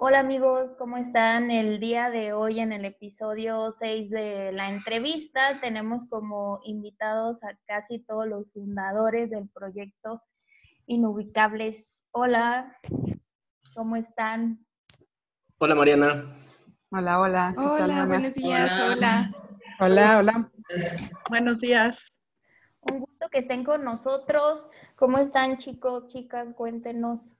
Hola 0.00 0.20
amigos, 0.20 0.70
¿cómo 0.78 0.96
están? 0.96 1.50
El 1.50 1.80
día 1.80 2.08
de 2.08 2.32
hoy 2.32 2.60
en 2.60 2.72
el 2.72 2.84
episodio 2.84 3.72
6 3.72 4.10
de 4.10 4.52
la 4.52 4.70
entrevista 4.70 5.60
tenemos 5.60 6.08
como 6.08 6.60
invitados 6.62 7.42
a 7.42 7.58
casi 7.66 7.98
todos 7.98 8.28
los 8.28 8.48
fundadores 8.52 9.28
del 9.28 9.48
proyecto 9.48 10.22
Inubicables. 10.86 12.06
Hola, 12.12 12.78
¿cómo 13.74 13.96
están? 13.96 14.64
Hola 15.58 15.74
Mariana. 15.74 16.46
Hola, 16.92 17.18
hola. 17.18 17.54
Hola, 17.58 18.06
buenos 18.06 18.34
días, 18.34 18.78
hola. 18.78 19.32
Hola, 19.80 20.18
hola. 20.18 20.52
Buenos 21.28 21.58
días. 21.58 22.12
Un 22.82 23.00
gusto 23.00 23.28
que 23.30 23.40
estén 23.40 23.64
con 23.64 23.80
nosotros. 23.80 24.68
¿Cómo 24.94 25.18
están 25.18 25.56
chicos, 25.56 26.06
chicas? 26.06 26.54
Cuéntenos. 26.54 27.34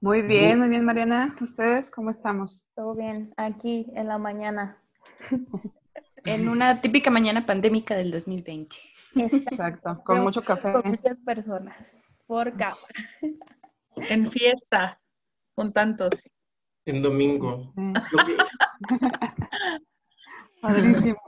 Muy 0.00 0.22
bien, 0.22 0.60
muy 0.60 0.68
bien, 0.68 0.84
Mariana. 0.84 1.36
¿Ustedes 1.40 1.90
cómo 1.90 2.10
estamos? 2.10 2.68
Todo 2.76 2.94
bien, 2.94 3.34
aquí 3.36 3.90
en 3.94 4.08
la 4.08 4.18
mañana. 4.18 4.80
En 6.24 6.48
una 6.48 6.80
típica 6.80 7.10
mañana 7.10 7.46
pandémica 7.46 7.96
del 7.96 8.10
2020. 8.10 8.76
Exacto, 9.14 10.02
con 10.04 10.20
mucho 10.20 10.42
café. 10.42 10.72
Con 10.72 10.90
muchas 10.90 11.16
personas, 11.24 12.14
por 12.26 12.50
cámara. 12.50 12.76
En 13.96 14.30
fiesta, 14.30 15.00
con 15.54 15.72
tantos. 15.72 16.30
En 16.84 17.02
domingo. 17.02 17.72
Padrísimo. 20.60 21.18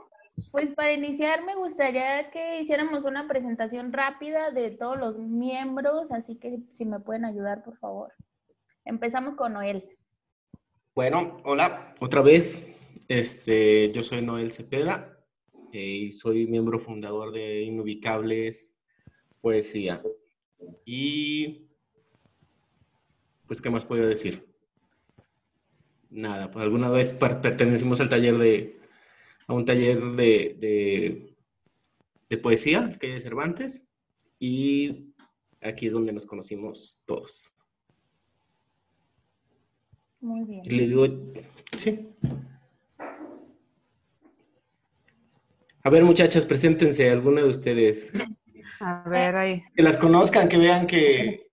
Pues 0.51 0.73
para 0.75 0.93
iniciar 0.93 1.43
me 1.43 1.55
gustaría 1.55 2.29
que 2.31 2.61
hiciéramos 2.61 3.03
una 3.03 3.27
presentación 3.27 3.91
rápida 3.91 4.51
de 4.51 4.71
todos 4.71 4.97
los 4.97 5.17
miembros, 5.17 6.11
así 6.11 6.35
que 6.35 6.59
si 6.73 6.85
me 6.85 6.99
pueden 6.99 7.25
ayudar, 7.25 7.63
por 7.63 7.77
favor. 7.77 8.13
Empezamos 8.85 9.35
con 9.35 9.53
Noel. 9.53 9.97
Bueno, 10.95 11.37
hola, 11.43 11.95
otra 11.99 12.21
vez. 12.21 12.67
Este, 13.07 13.91
yo 13.91 14.03
soy 14.03 14.21
Noel 14.21 14.51
Cepeda 14.51 15.19
eh, 15.73 15.85
y 15.85 16.11
soy 16.11 16.47
miembro 16.47 16.79
fundador 16.79 17.31
de 17.31 17.61
Inubicables 17.61 18.75
Poesía. 19.41 20.01
Y, 20.85 21.67
pues, 23.47 23.61
¿qué 23.61 23.69
más 23.69 23.85
puedo 23.85 24.07
decir? 24.07 24.47
Nada, 26.09 26.51
pues 26.51 26.63
alguna 26.63 26.89
vez 26.89 27.13
pertenecimos 27.13 28.01
al 28.01 28.09
taller 28.09 28.37
de, 28.37 28.79
a 29.47 29.53
un 29.53 29.65
taller 29.65 30.01
de, 30.11 31.33
de, 32.29 32.37
poesía, 32.37 32.91
que 32.99 33.07
hay 33.07 33.13
de 33.13 33.21
Cervantes, 33.21 33.87
y 34.39 35.13
aquí 35.61 35.87
es 35.87 35.93
donde 35.93 36.11
nos 36.11 36.25
conocimos 36.25 37.03
todos. 37.05 37.55
Muy 40.21 40.43
bien. 40.45 40.61
Y 40.65 40.69
le 40.69 40.87
digo, 40.87 41.05
sí. 41.75 42.15
A 45.83 45.89
ver, 45.89 46.03
muchachas, 46.03 46.45
preséntense, 46.45 47.09
alguna 47.09 47.41
de 47.41 47.49
ustedes. 47.49 48.11
A 48.79 49.03
ver, 49.09 49.35
ahí. 49.35 49.63
Que 49.75 49.81
las 49.81 49.97
conozcan, 49.97 50.47
que 50.47 50.57
vean 50.57 50.85
que, 50.85 51.49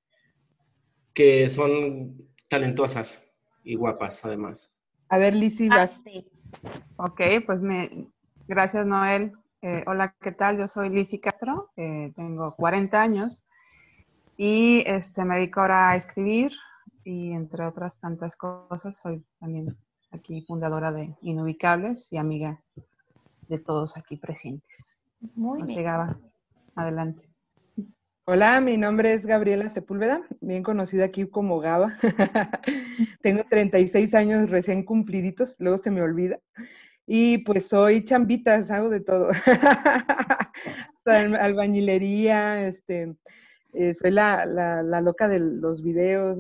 que 1.15 1.49
son 1.49 2.29
talentosas 2.49 3.31
y 3.65 3.75
guapas, 3.75 4.25
además. 4.25 4.71
A 5.09 5.17
ver, 5.17 5.35
Lizzy, 5.35 5.69
Ah, 5.71 5.87
sí. 5.89 6.31
Ok, 6.97 7.23
pues 7.47 7.63
me... 7.63 8.09
gracias, 8.47 8.87
Noel. 8.87 9.33
Eh, 9.63 9.83
hola, 9.87 10.15
¿qué 10.21 10.33
tal? 10.33 10.59
Yo 10.59 10.69
soy 10.69 10.91
Lizzy 10.91 11.19
Castro, 11.19 11.71
eh, 11.77 12.13
tengo 12.15 12.55
40 12.55 13.03
años 13.03 13.45
y 14.37 14.85
este, 14.87 15.25
me 15.25 15.37
dedico 15.37 15.61
ahora 15.61 15.91
a 15.91 15.97
escribir 15.97 16.53
y 17.09 17.33
entre 17.33 17.65
otras 17.65 17.99
tantas 18.01 18.37
cosas 18.37 19.01
soy 19.01 19.25
también 19.41 19.75
aquí 20.11 20.43
fundadora 20.43 20.93
de 20.93 21.17
Inubicables 21.23 22.13
y 22.13 22.19
amiga 22.19 22.63
de 23.49 23.59
todos 23.59 23.97
aquí 23.97 24.17
presentes. 24.19 25.03
Muy 25.35 25.61
No 25.61 25.67
sé, 25.67 25.73
bien. 25.75 25.87
Gaba, 25.87 26.21
adelante. 26.75 27.23
Hola, 28.27 28.61
mi 28.61 28.77
nombre 28.77 29.15
es 29.15 29.25
Gabriela 29.25 29.71
Sepúlveda, 29.71 30.21
bien 30.43 30.63
conocida 30.63 31.07
aquí 31.07 31.27
como 31.27 31.61
Gaba. 31.61 31.97
Tengo 33.23 33.43
36 33.49 34.15
años 34.15 34.51
recién 34.51 34.85
cumpliditos, 34.85 35.57
luego 35.59 35.79
se 35.79 35.91
me 35.91 36.03
olvida. 36.03 36.39
Y 37.07 37.39
pues 37.39 37.69
soy 37.69 38.05
chambitas, 38.05 38.71
hago 38.71 38.91
de 38.91 39.01
todo. 39.01 39.31
Al- 41.07 41.37
Albañilería, 41.37 42.67
este, 42.67 43.17
eh, 43.73 43.95
soy 43.95 44.11
la, 44.11 44.47
la- 44.47 44.83
la 44.83 45.01
loca 45.01 45.29
de 45.29 45.41
los 45.41 45.83
videos, 45.83 46.39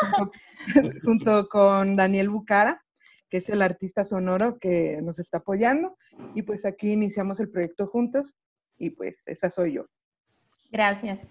junto, 0.00 0.32
junto 1.04 1.48
con 1.48 1.96
Daniel 1.96 2.28
Bucara, 2.30 2.82
que 3.28 3.38
es 3.38 3.48
el 3.48 3.62
artista 3.62 4.04
sonoro 4.04 4.58
que 4.58 5.00
nos 5.02 5.18
está 5.18 5.38
apoyando. 5.38 5.96
Y 6.34 6.42
pues 6.42 6.64
aquí 6.64 6.92
iniciamos 6.92 7.40
el 7.40 7.50
proyecto 7.50 7.86
juntos 7.86 8.36
y 8.76 8.90
pues 8.90 9.22
esa 9.26 9.50
soy 9.50 9.74
yo. 9.74 9.84
Gracias. 10.70 11.28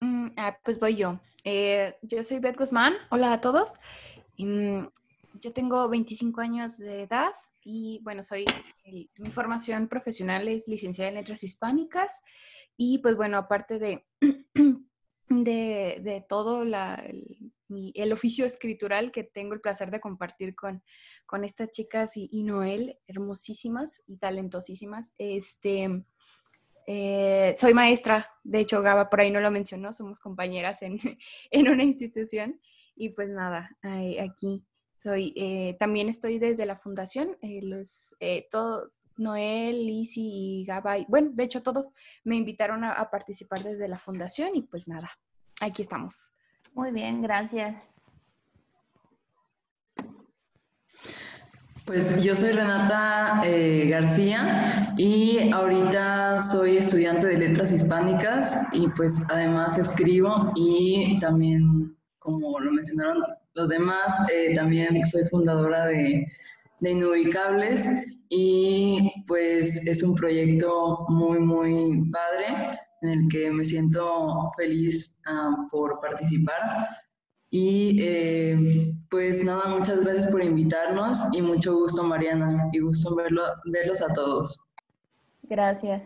Mm, 0.00 0.28
ah, 0.36 0.56
pues 0.64 0.78
voy 0.78 0.96
yo. 0.96 1.20
Eh, 1.44 1.96
yo 2.02 2.22
soy 2.22 2.38
Beth 2.40 2.56
Guzmán. 2.56 2.94
Hola 3.10 3.32
a 3.32 3.40
todos. 3.40 3.72
Mm, 4.38 4.86
yo 5.40 5.52
tengo 5.52 5.88
25 5.88 6.40
años 6.40 6.78
de 6.78 7.02
edad 7.02 7.32
y 7.70 8.00
bueno, 8.02 8.22
soy 8.22 8.46
mi 9.18 9.30
formación 9.30 9.88
profesional 9.88 10.48
es 10.48 10.68
licenciada 10.68 11.10
en 11.10 11.16
letras 11.16 11.44
hispánicas 11.44 12.22
y 12.78 12.96
pues 12.98 13.14
bueno, 13.14 13.36
aparte 13.36 13.78
de, 13.78 14.06
de, 15.28 16.24
todo 16.26 16.62
el, 16.62 18.12
oficio 18.12 18.46
escritural 18.46 19.12
que 19.12 19.22
tengo 19.22 19.52
el 19.52 19.60
placer 19.60 19.90
de 19.90 20.00
compartir 20.00 20.54
con, 20.54 20.82
con 21.26 21.44
estas 21.44 21.70
chicas 21.70 22.12
y, 22.16 22.42
Noel, 22.42 22.98
hermosísimas 23.06 24.02
y 24.06 24.16
talentosísimas, 24.16 25.14
este... 25.18 26.04
Eh, 26.90 27.54
soy 27.58 27.74
maestra, 27.74 28.30
de 28.44 28.60
hecho 28.60 28.80
Gaba 28.80 29.10
por 29.10 29.20
ahí 29.20 29.30
no 29.30 29.40
lo 29.40 29.50
mencionó, 29.50 29.92
somos 29.92 30.20
compañeras 30.20 30.80
en, 30.80 30.98
en 31.50 31.68
una 31.68 31.84
institución 31.84 32.58
y 32.96 33.10
pues 33.10 33.28
nada, 33.28 33.76
aquí 33.82 34.64
soy, 35.08 35.32
eh, 35.36 35.74
también 35.78 36.08
estoy 36.10 36.38
desde 36.38 36.66
la 36.66 36.76
fundación, 36.76 37.36
eh, 37.40 37.60
los, 37.62 38.14
eh, 38.20 38.46
todo, 38.50 38.90
Noel, 39.16 39.86
Lizzy 39.86 40.20
y 40.60 40.64
Gaba, 40.66 40.98
y- 40.98 41.06
bueno, 41.08 41.30
de 41.32 41.44
hecho 41.44 41.62
todos 41.62 41.88
me 42.24 42.36
invitaron 42.36 42.84
a, 42.84 42.92
a 42.92 43.10
participar 43.10 43.62
desde 43.62 43.88
la 43.88 43.98
fundación 43.98 44.50
y 44.54 44.62
pues 44.62 44.86
nada, 44.86 45.10
aquí 45.62 45.80
estamos. 45.82 46.30
Muy 46.74 46.92
bien, 46.92 47.22
gracias. 47.22 47.88
Pues 51.86 52.22
yo 52.22 52.36
soy 52.36 52.50
Renata 52.50 53.40
eh, 53.46 53.88
García 53.88 54.92
y 54.98 55.50
ahorita 55.50 56.42
soy 56.42 56.76
estudiante 56.76 57.26
de 57.28 57.38
letras 57.38 57.72
hispánicas 57.72 58.68
y 58.72 58.88
pues 58.90 59.22
además 59.30 59.78
escribo 59.78 60.52
y 60.54 61.18
también, 61.18 61.96
como 62.18 62.60
lo 62.60 62.70
mencionaron 62.72 63.22
los 63.58 63.70
demás, 63.70 64.16
eh, 64.32 64.54
también 64.54 65.04
soy 65.04 65.24
fundadora 65.24 65.86
de, 65.86 66.24
de 66.78 66.90
Inubicables 66.90 67.88
y 68.28 69.24
pues 69.26 69.84
es 69.86 70.02
un 70.04 70.14
proyecto 70.14 71.04
muy, 71.08 71.40
muy 71.40 72.08
padre 72.12 72.78
en 73.02 73.08
el 73.08 73.28
que 73.28 73.50
me 73.50 73.64
siento 73.64 74.52
feliz 74.56 75.18
ah, 75.26 75.66
por 75.72 76.00
participar. 76.00 76.88
Y 77.50 78.00
eh, 78.00 78.94
pues 79.10 79.42
nada, 79.42 79.66
muchas 79.68 80.04
gracias 80.04 80.28
por 80.28 80.44
invitarnos 80.44 81.18
y 81.32 81.42
mucho 81.42 81.74
gusto 81.74 82.04
Mariana 82.04 82.68
y 82.72 82.78
gusto 82.78 83.16
verlo, 83.16 83.42
verlos 83.72 84.00
a 84.00 84.06
todos. 84.12 84.56
Gracias. 85.42 86.02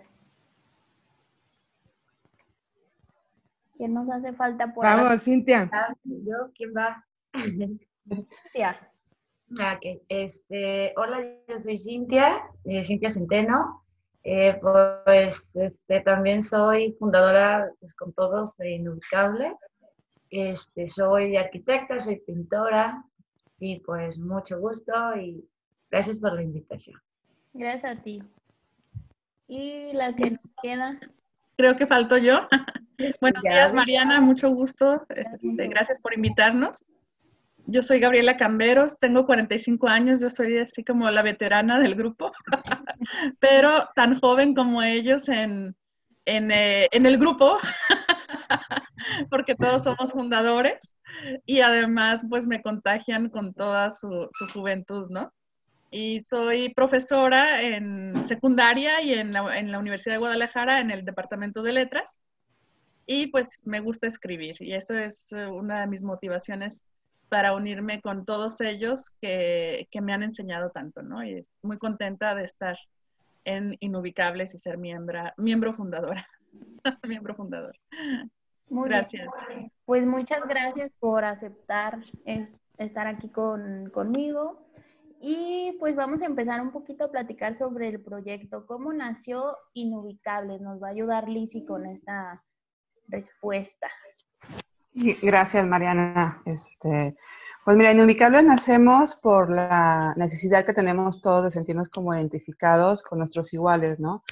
¿Quién 3.77 3.93
nos 3.93 4.09
hace 4.09 4.33
falta 4.33 4.73
por 4.73 4.85
Vamos, 4.85 5.23
Cintia. 5.23 5.69
Ah, 5.73 5.93
¿Yo? 6.05 6.51
¿Quién 6.55 6.73
va? 6.75 7.05
Cintia? 7.35 8.91
Ah. 9.61 9.79
Este, 10.09 10.95
hola, 10.97 11.21
yo 11.49 11.59
soy 11.59 11.79
Cintia, 11.79 12.43
eh, 12.65 12.85
Cintia 12.85 13.11
Centeno. 13.11 13.83
Eh, 14.25 14.57
pues 14.63 15.51
este, 15.55 16.01
también 16.01 16.43
soy 16.43 16.93
fundadora 16.99 17.69
pues, 17.81 17.93
con 17.95 18.13
todos 18.13 18.57
de 18.57 18.77
Inubicables. 18.77 19.55
Este, 20.31 20.87
soy 20.87 21.37
arquitecta, 21.37 21.99
soy 21.99 22.21
pintora 22.21 23.05
y 23.59 23.81
pues 23.81 24.19
mucho 24.19 24.59
gusto 24.59 24.93
y 25.17 25.45
gracias 25.91 26.19
por 26.19 26.33
la 26.35 26.43
invitación. 26.43 26.99
Gracias 27.53 27.99
a 27.99 28.03
ti. 28.03 28.23
Y 29.49 29.93
la 29.93 30.15
que 30.15 30.31
nos 30.31 30.41
queda. 30.63 30.99
Creo 31.57 31.77
que 31.77 31.87
falto 31.87 32.17
yo. 32.17 32.49
Buenos 33.21 33.43
Ya. 33.43 33.51
días, 33.51 33.73
Mariana, 33.75 34.21
mucho 34.21 34.51
gusto. 34.51 35.05
Gracias. 35.09 35.45
Este, 35.45 35.69
gracias 35.69 36.01
por 36.01 36.15
invitarnos. 36.15 36.85
Yo 37.67 37.83
soy 37.83 38.01
Gabriela 38.01 38.37
Camberos, 38.37 38.99
tengo 38.99 39.25
45 39.25 39.89
años, 39.89 40.21
yo 40.21 40.31
soy 40.31 40.59
así 40.59 40.85
como 40.85 41.11
la 41.11 41.23
veterana 41.23 41.79
del 41.79 41.95
grupo, 41.95 42.33
pero 43.41 43.89
tan 43.95 44.19
joven 44.21 44.55
como 44.55 44.83
ellos 44.83 45.29
en, 45.29 45.77
en, 46.25 46.51
eh, 46.51 46.89
en 46.91 47.07
el 47.07 47.19
grupo. 47.19 47.59
porque 49.31 49.55
todos 49.55 49.85
somos 49.85 50.13
fundadores 50.13 50.97
y 51.47 51.61
además 51.61 52.25
pues 52.29 52.47
me 52.47 52.63
contagian 52.63 53.29
con 53.29 53.55
toda 53.55 53.91
su, 53.91 54.29
su 54.31 54.49
juventud, 54.49 55.09
¿no? 55.11 55.33
Y 55.91 56.21
soy 56.21 56.73
profesora 56.73 57.63
en 57.63 58.25
secundaria 58.25 59.03
y 59.03 59.13
en 59.13 59.33
la, 59.33 59.59
en 59.59 59.71
la 59.71 59.79
Universidad 59.79 60.15
de 60.15 60.21
Guadalajara 60.21 60.81
en 60.81 60.91
el 60.91 61.05
Departamento 61.05 61.63
de 61.63 61.73
Letras. 61.73 62.19
Y 63.07 63.27
pues 63.27 63.61
me 63.65 63.81
gusta 63.81 64.07
escribir 64.07 64.57
y 64.61 64.75
eso 64.75 64.95
es 64.95 65.33
eh, 65.33 65.47
una 65.47 65.81
de 65.81 65.89
mis 65.89 66.03
motivaciones 66.03 66.85
para 67.33 67.55
unirme 67.55 68.03
con 68.03 68.27
todos 68.27 68.61
ellos 68.61 69.11
que, 69.23 69.89
que 69.91 70.03
me 70.03 70.13
han 70.13 70.23
enseñado 70.23 70.69
tanto, 70.71 71.01
¿no? 71.03 71.25
Y 71.25 71.39
estoy 71.39 71.57
muy 71.63 71.79
contenta 71.79 72.35
de 72.35 72.45
estar 72.45 72.77
en 73.47 73.75
Inubicables 73.81 74.53
y 74.53 74.59
ser 74.59 74.77
miembro, 74.77 75.19
miembro 75.39 75.73
fundadora. 75.73 76.29
miembro 77.09 77.35
fundador. 77.35 77.75
Muy 78.69 78.87
Gracias. 78.91 79.31
bien. 79.49 79.73
Pues 79.87 80.05
muchas 80.07 80.47
gracias 80.47 80.93
por 81.01 81.25
aceptar 81.25 82.05
es- 82.27 82.59
estar 82.77 83.07
aquí 83.07 83.31
con, 83.31 83.89
conmigo. 83.95 84.69
Y 85.19 85.75
pues 85.81 85.97
vamos 85.97 86.21
a 86.21 86.27
empezar 86.27 86.61
un 86.61 86.71
poquito 86.71 87.07
a 87.07 87.11
platicar 87.11 87.55
sobre 87.55 87.89
el 87.89 88.03
proyecto. 88.03 88.67
¿Cómo 88.67 88.93
nació 88.93 89.57
Inubicables? 89.73 90.61
Nos 90.61 90.83
va 90.83 90.89
a 90.89 90.91
ayudar 90.91 91.31
Lizzy 91.31 91.65
con 91.65 91.87
esta 91.87 92.45
respuesta. 93.09 93.89
Gracias, 94.95 95.67
Mariana. 95.67 96.43
Este, 96.45 97.17
pues 97.65 97.77
mira, 97.79 97.93
Inubicables 97.93 98.45
nacemos 98.45 99.15
por 99.15 99.51
la 99.51 100.13
necesidad 100.17 100.67
que 100.67 100.75
tenemos 100.75 101.23
todos 101.23 101.45
de 101.45 101.51
sentirnos 101.51 101.89
como 101.89 102.15
identificados 102.15 103.03
con 103.03 103.19
nuestros 103.19 103.55
iguales, 103.55 103.99
¿no? 104.01 104.23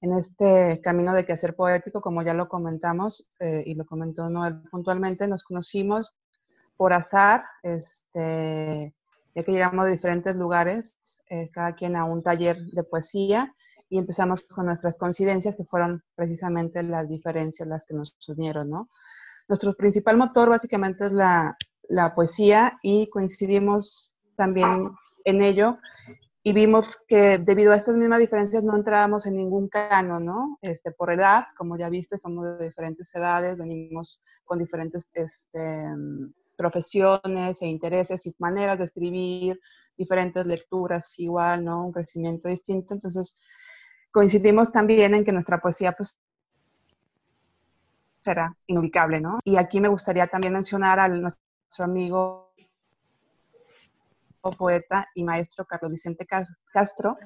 En 0.00 0.12
este 0.12 0.80
camino 0.80 1.12
de 1.12 1.24
quehacer 1.24 1.56
poético, 1.56 2.00
como 2.00 2.22
ya 2.22 2.34
lo 2.34 2.48
comentamos 2.48 3.28
eh, 3.40 3.64
y 3.66 3.74
lo 3.74 3.84
comentó 3.84 4.30
Noel 4.30 4.62
puntualmente, 4.70 5.26
nos 5.26 5.42
conocimos 5.42 6.14
por 6.76 6.92
azar, 6.92 7.44
este, 7.64 8.94
ya 9.34 9.42
que 9.42 9.52
llegamos 9.52 9.86
de 9.86 9.92
diferentes 9.92 10.36
lugares, 10.36 10.98
eh, 11.30 11.50
cada 11.50 11.74
quien 11.74 11.96
a 11.96 12.04
un 12.04 12.22
taller 12.22 12.58
de 12.66 12.84
poesía 12.84 13.56
y 13.88 13.98
empezamos 13.98 14.42
con 14.42 14.66
nuestras 14.66 14.98
coincidencias 14.98 15.56
que 15.56 15.64
fueron 15.64 16.04
precisamente 16.14 16.84
las 16.84 17.08
diferencias 17.08 17.66
las 17.66 17.84
que 17.84 17.94
nos 17.94 18.16
unieron, 18.28 18.70
¿no? 18.70 18.88
Nuestro 19.48 19.74
principal 19.74 20.16
motor 20.16 20.48
básicamente 20.48 21.06
es 21.06 21.12
la, 21.12 21.56
la 21.88 22.14
poesía 22.14 22.78
y 22.82 23.08
coincidimos 23.08 24.14
también 24.36 24.90
en 25.24 25.42
ello 25.42 25.78
y 26.42 26.52
vimos 26.52 26.96
que 27.08 27.38
debido 27.38 27.72
a 27.72 27.76
estas 27.76 27.96
mismas 27.96 28.20
diferencias 28.20 28.62
no 28.62 28.76
entrábamos 28.76 29.26
en 29.26 29.36
ningún 29.36 29.68
canon, 29.68 30.24
¿no? 30.24 30.58
Este, 30.62 30.92
por 30.92 31.10
edad, 31.10 31.46
como 31.56 31.76
ya 31.76 31.88
viste, 31.88 32.16
somos 32.16 32.58
de 32.58 32.66
diferentes 32.66 33.12
edades, 33.16 33.58
venimos 33.58 34.20
con 34.44 34.60
diferentes 34.60 35.08
este, 35.12 35.88
profesiones 36.56 37.60
e 37.62 37.66
intereses 37.66 38.26
y 38.26 38.34
maneras 38.38 38.78
de 38.78 38.84
escribir, 38.84 39.60
diferentes 39.96 40.46
lecturas 40.46 41.18
igual, 41.18 41.64
¿no? 41.64 41.86
Un 41.86 41.92
crecimiento 41.92 42.48
distinto. 42.48 42.94
Entonces, 42.94 43.40
coincidimos 44.12 44.70
también 44.70 45.16
en 45.16 45.24
que 45.24 45.32
nuestra 45.32 45.58
poesía, 45.58 45.92
pues, 45.92 46.16
será 48.26 48.56
inubicable, 48.66 49.20
¿no? 49.20 49.38
Y 49.44 49.56
aquí 49.56 49.80
me 49.80 49.88
gustaría 49.88 50.26
también 50.26 50.52
mencionar 50.52 50.98
a 50.98 51.08
nuestro 51.08 51.84
amigo 51.84 52.52
poeta 54.52 55.08
y 55.14 55.24
maestro 55.24 55.64
Carlos 55.64 55.92
Vicente 55.92 56.26
Castro, 56.72 57.16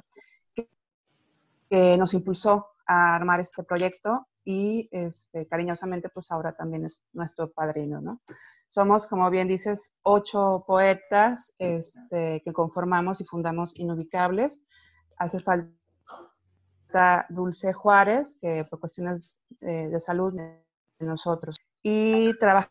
que, 0.54 1.96
nos 1.96 2.14
impulsó 2.14 2.66
a 2.86 3.14
armar 3.14 3.40
este 3.40 3.62
proyecto 3.62 4.26
y 4.44 4.88
este, 4.90 5.46
cariñosamente 5.46 6.08
pues 6.08 6.30
ahora 6.30 6.52
también 6.52 6.84
es 6.84 7.04
nuestro 7.12 7.50
padrino, 7.50 8.00
¿no? 8.00 8.20
Somos, 8.66 9.06
como 9.06 9.30
bien 9.30 9.48
dices, 9.48 9.94
ocho 10.02 10.64
poetas 10.66 11.54
este, 11.58 12.42
que 12.44 12.52
conformamos 12.52 13.20
y 13.20 13.24
fundamos 13.24 13.72
Inubicables. 13.78 14.62
Hace 15.16 15.40
falta 15.40 17.26
Dulce 17.28 17.72
Juárez, 17.72 18.36
que 18.40 18.64
por 18.68 18.80
cuestiones 18.80 19.40
de 19.60 20.00
salud 20.00 20.34
nosotros. 21.06 21.56
Y 21.82 22.32
trabajamos 22.38 22.70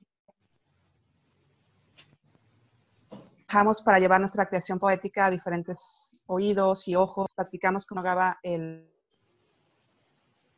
para 3.84 4.00
llevar 4.00 4.20
nuestra 4.20 4.48
creación 4.48 4.80
poética 4.80 5.26
a 5.26 5.32
diferentes 5.32 6.16
oídos 6.28 6.88
y 6.88 6.96
ojos. 6.96 7.28
Practicamos 7.36 7.86
con 7.86 8.04
Gaba 8.04 8.40
el, 8.44 8.88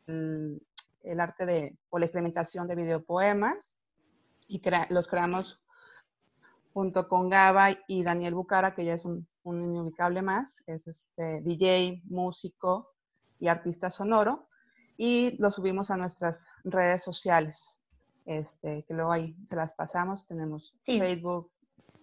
el, 0.07 0.61
el, 1.03 1.19
arte 1.19 1.45
de, 1.45 1.77
o 1.89 1.99
la 1.99 2.05
experimentación 2.05 2.67
de 2.67 2.75
videopoemas 2.75 3.75
y 4.47 4.59
crea, 4.59 4.87
los 4.89 5.07
creamos 5.07 5.61
junto 6.73 7.07
con 7.07 7.29
Gaba 7.29 7.69
y 7.87 8.03
Daniel 8.03 8.33
Bucara, 8.33 8.73
que 8.73 8.85
ya 8.85 8.93
es 8.93 9.05
un, 9.05 9.27
un 9.43 9.61
inubicable 9.61 10.21
más, 10.21 10.61
es 10.67 10.87
este 10.87 11.41
DJ, 11.41 12.01
músico 12.05 12.93
y 13.39 13.47
artista 13.47 13.89
sonoro, 13.89 14.47
y 15.03 15.35
lo 15.39 15.49
subimos 15.49 15.89
a 15.89 15.97
nuestras 15.97 16.47
redes 16.63 17.03
sociales, 17.03 17.81
este, 18.27 18.83
que 18.83 18.93
luego 18.93 19.11
ahí 19.11 19.35
se 19.47 19.55
las 19.55 19.73
pasamos. 19.73 20.27
Tenemos 20.27 20.75
sí. 20.79 20.99
Facebook, 20.99 21.49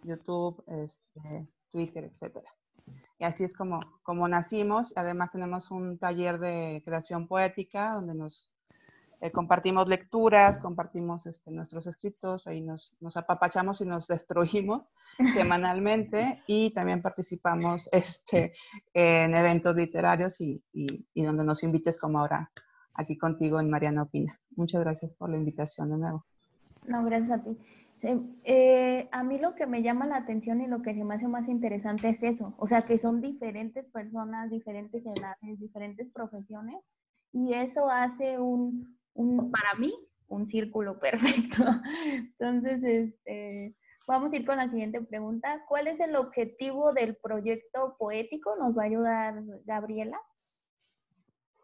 YouTube, 0.03 0.65
este, 0.67 1.47
Twitter, 1.71 2.03
etcétera. 2.03 2.53
Y 3.21 3.25
así 3.25 3.45
es 3.45 3.55
como, 3.55 3.79
como 4.03 4.27
nacimos. 4.27 4.95
Además 4.97 5.31
tenemos 5.31 5.71
un 5.71 5.97
taller 5.99 6.41
de 6.41 6.83
creación 6.85 7.29
poética 7.29 7.93
donde 7.93 8.17
nos 8.17 8.51
eh, 9.21 9.31
compartimos 9.31 9.87
lecturas, 9.87 10.59
compartimos 10.59 11.27
este, 11.27 11.53
nuestros 11.53 11.87
escritos, 11.87 12.49
ahí 12.49 12.61
nos, 12.61 12.97
nos, 12.99 13.17
apapachamos 13.17 13.81
y 13.81 13.87
nos 13.87 14.09
destruimos 14.09 14.91
semanalmente 15.35 16.43
y 16.49 16.73
también 16.73 17.01
participamos 17.01 17.89
este, 17.93 18.55
en 18.93 19.37
eventos 19.37 19.77
literarios 19.77 20.41
y, 20.41 20.65
y, 20.73 21.07
y, 21.15 21.23
donde 21.23 21.45
nos 21.45 21.63
invites 21.63 21.97
como 21.97 22.19
ahora 22.19 22.51
aquí 22.99 23.17
contigo 23.17 23.59
en 23.61 23.71
Mariana 23.71 24.03
Opina. 24.03 24.39
Muchas 24.57 24.83
gracias 24.83 25.13
por 25.13 25.31
la 25.31 25.39
invitación 25.39 25.89
de 25.89 25.97
nuevo. 25.97 26.27
No, 26.87 27.05
gracias 27.05 27.31
a 27.31 27.43
ti. 27.43 27.57
Eh, 28.45 29.09
a 29.11 29.25
mí 29.25 29.39
lo 29.39 29.55
que 29.55 29.67
me 29.67 29.83
llama 29.83 30.07
la 30.07 30.17
atención 30.17 30.61
y 30.61 30.67
lo 30.67 30.83
que 30.83 30.95
se 30.95 31.05
me 31.05 31.15
hace 31.15 31.27
más 31.27 31.49
interesante 31.49 32.09
es 32.09 32.23
eso, 32.23 32.55
o 32.57 32.67
sea, 32.67 32.83
que 32.83 32.97
son 32.97 33.21
diferentes 33.21 33.87
personas, 33.87 34.51
diferentes 34.51 35.05
edades, 35.05 35.59
diferentes 35.59 36.09
profesiones, 36.13 36.77
y 37.33 37.55
eso 37.55 37.89
hace 37.89 38.39
un, 38.39 38.97
un 39.15 39.51
para 39.51 39.75
mí, 39.75 39.93
un 40.29 40.47
círculo 40.47 40.99
perfecto. 41.01 41.65
Entonces, 42.39 42.83
este, 42.85 43.75
vamos 44.07 44.33
a 44.33 44.37
ir 44.37 44.47
con 44.47 44.59
la 44.59 44.69
siguiente 44.69 45.01
pregunta. 45.01 45.65
¿Cuál 45.67 45.89
es 45.89 45.99
el 45.99 46.15
objetivo 46.15 46.93
del 46.93 47.17
proyecto 47.17 47.97
poético? 47.99 48.55
¿Nos 48.57 48.79
va 48.79 48.83
a 48.83 48.87
ayudar 48.87 49.43
Gabriela? 49.65 50.21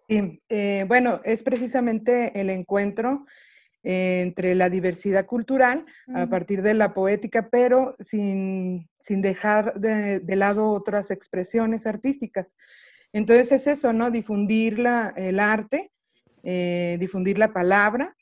Sí, 0.08 0.42
eh, 0.48 0.84
bueno, 0.86 1.20
es 1.24 1.42
precisamente 1.42 2.38
el 2.38 2.50
encuentro 2.50 3.24
entre 3.86 4.54
la 4.54 4.70
diversidad 4.70 5.26
cultural 5.26 5.84
uh 6.06 6.12
-huh. 6.12 6.22
a 6.22 6.26
partir 6.26 6.62
de 6.62 6.72
la 6.72 6.94
poética, 6.94 7.48
pero 7.50 7.96
sin, 8.00 8.88
sin 8.98 9.20
dejar 9.20 9.74
de, 9.78 10.20
de, 10.20 10.36
lado 10.36 10.70
otras 10.70 11.10
expresiones 11.10 11.86
artísticas. 11.86 12.56
Entonces 13.12 13.52
es 13.52 13.66
eso, 13.66 13.92
¿no? 13.92 14.10
Difundir 14.10 14.78
la, 14.78 15.12
el 15.16 15.38
arte, 15.38 15.90
eh, 16.42 16.96
difundir 16.98 17.38
la 17.38 17.52
palabra 17.52 18.14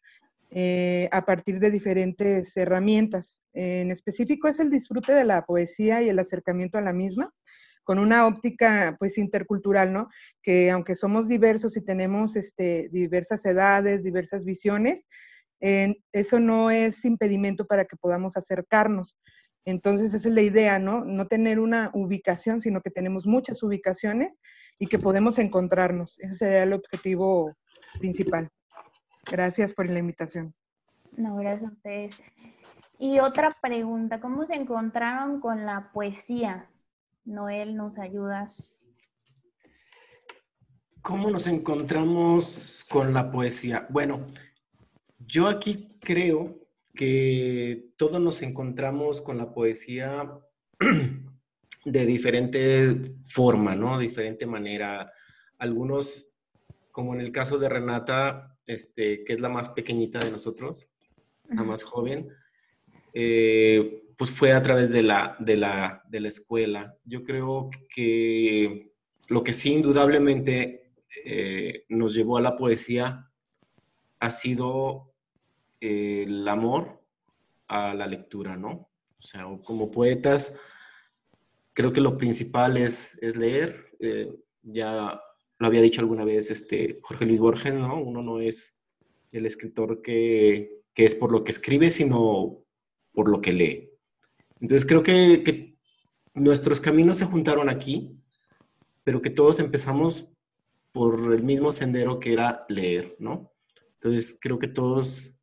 eh, 0.50 1.08
a 1.10 1.24
partir 1.24 1.58
de 1.58 1.70
diferentes 1.70 2.56
herramientas. 2.56 3.40
En 3.54 3.90
específico 3.90 4.48
es 4.48 4.60
el 4.60 4.68
disfrute 4.68 5.12
de 5.12 5.24
la 5.24 5.46
poesía 5.46 6.02
y 6.02 6.08
el 6.08 6.18
acercamiento 6.18 6.76
a 6.76 6.82
la 6.82 6.92
misma 6.92 7.32
con 7.84 7.98
una 7.98 8.26
óptica 8.26 8.96
pues 8.98 9.18
intercultural, 9.18 9.92
¿no? 9.92 10.08
Que 10.42 10.70
aunque 10.70 10.94
somos 10.94 11.28
diversos 11.28 11.76
y 11.76 11.84
tenemos 11.84 12.36
este, 12.36 12.88
diversas 12.90 13.44
edades, 13.44 14.04
diversas 14.04 14.44
visiones, 14.44 15.06
eso 15.60 16.40
no 16.40 16.70
es 16.70 17.04
impedimento 17.04 17.66
para 17.66 17.84
que 17.84 17.96
podamos 17.96 18.36
acercarnos. 18.36 19.16
Entonces, 19.64 20.12
esa 20.12 20.28
es 20.28 20.34
la 20.34 20.42
idea, 20.42 20.80
¿no? 20.80 21.04
No 21.04 21.28
tener 21.28 21.60
una 21.60 21.90
ubicación, 21.94 22.60
sino 22.60 22.80
que 22.80 22.90
tenemos 22.90 23.26
muchas 23.26 23.62
ubicaciones 23.62 24.40
y 24.78 24.88
que 24.88 24.98
podemos 24.98 25.38
encontrarnos. 25.38 26.18
Ese 26.18 26.34
sería 26.34 26.64
el 26.64 26.72
objetivo 26.72 27.54
principal. 28.00 28.48
Gracias 29.30 29.72
por 29.72 29.88
la 29.88 30.00
invitación. 30.00 30.52
No, 31.16 31.36
gracias 31.36 31.70
a 31.70 31.74
ustedes. 31.74 32.16
Y 32.98 33.20
otra 33.20 33.56
pregunta, 33.62 34.20
¿cómo 34.20 34.44
se 34.44 34.56
encontraron 34.56 35.40
con 35.40 35.64
la 35.64 35.92
poesía? 35.92 36.68
Noel, 37.24 37.76
¿nos 37.76 37.98
ayudas? 37.98 38.84
¿Cómo 41.02 41.30
nos 41.30 41.46
encontramos 41.46 42.84
con 42.88 43.12
la 43.14 43.30
poesía? 43.30 43.86
Bueno, 43.90 44.26
yo 45.18 45.48
aquí 45.48 45.98
creo 46.00 46.60
que 46.94 47.92
todos 47.96 48.20
nos 48.20 48.42
encontramos 48.42 49.20
con 49.20 49.38
la 49.38 49.52
poesía 49.52 50.30
de 51.84 52.06
diferente 52.06 53.16
forma, 53.24 53.74
¿no? 53.74 53.98
Diferente 53.98 54.46
manera. 54.46 55.10
Algunos, 55.58 56.28
como 56.90 57.14
en 57.14 57.20
el 57.20 57.32
caso 57.32 57.58
de 57.58 57.68
Renata, 57.68 58.58
este, 58.66 59.24
que 59.24 59.32
es 59.32 59.40
la 59.40 59.48
más 59.48 59.70
pequeñita 59.70 60.18
de 60.18 60.30
nosotros, 60.30 60.88
la 61.48 61.62
más 61.62 61.82
joven, 61.82 62.28
eh, 63.14 64.01
pues 64.16 64.30
fue 64.30 64.52
a 64.52 64.62
través 64.62 64.90
de 64.90 65.02
la, 65.02 65.36
de, 65.38 65.56
la, 65.56 66.02
de 66.08 66.20
la 66.20 66.28
escuela. 66.28 66.96
Yo 67.04 67.24
creo 67.24 67.70
que 67.94 68.92
lo 69.28 69.42
que 69.42 69.52
sí 69.52 69.72
indudablemente 69.72 70.92
eh, 71.24 71.84
nos 71.88 72.14
llevó 72.14 72.38
a 72.38 72.42
la 72.42 72.56
poesía 72.56 73.30
ha 74.20 74.30
sido 74.30 75.14
eh, 75.80 76.24
el 76.26 76.46
amor 76.48 77.02
a 77.68 77.94
la 77.94 78.06
lectura, 78.06 78.56
¿no? 78.56 78.90
O 79.18 79.22
sea, 79.22 79.46
como 79.64 79.90
poetas, 79.90 80.54
creo 81.72 81.92
que 81.92 82.00
lo 82.00 82.16
principal 82.16 82.76
es, 82.76 83.18
es 83.22 83.36
leer. 83.36 83.84
ya 84.62 85.20
lo 85.58 85.66
había 85.66 85.80
dicho 85.80 86.00
alguna 86.00 86.24
vez 86.24 86.50
este, 86.50 86.98
Jorge 87.02 87.24
Luis 87.24 87.38
Borges, 87.38 87.74
¿no? 87.74 88.00
Uno 88.00 88.22
no 88.22 88.40
es 88.40 88.80
el 89.30 89.46
escritor 89.46 90.02
que, 90.02 90.82
que 90.94 91.04
es 91.04 91.14
por 91.14 91.32
lo 91.32 91.44
que 91.44 91.52
escribe, 91.52 91.90
sino 91.90 92.64
por 93.12 93.28
lo 93.28 93.40
que 93.40 93.52
lee. 93.52 93.91
Entonces 94.62 94.86
creo 94.86 95.02
que, 95.02 95.76
nuestros 96.34 96.80
caminos 96.80 97.18
se 97.18 97.26
juntaron 97.26 97.68
aquí, 97.68 98.16
pero 99.04 99.20
que 99.20 99.28
todos 99.28 99.58
empezamos 99.58 100.32
por 100.92 101.34
el 101.34 101.42
mismo 101.42 101.72
sendero 101.72 102.18
que 102.18 102.32
era 102.32 102.64
leer, 102.70 103.16
¿no? 103.18 103.52
Entonces 103.94 104.38
creo 104.40 104.58
que 104.58 104.68
todos 104.68 105.34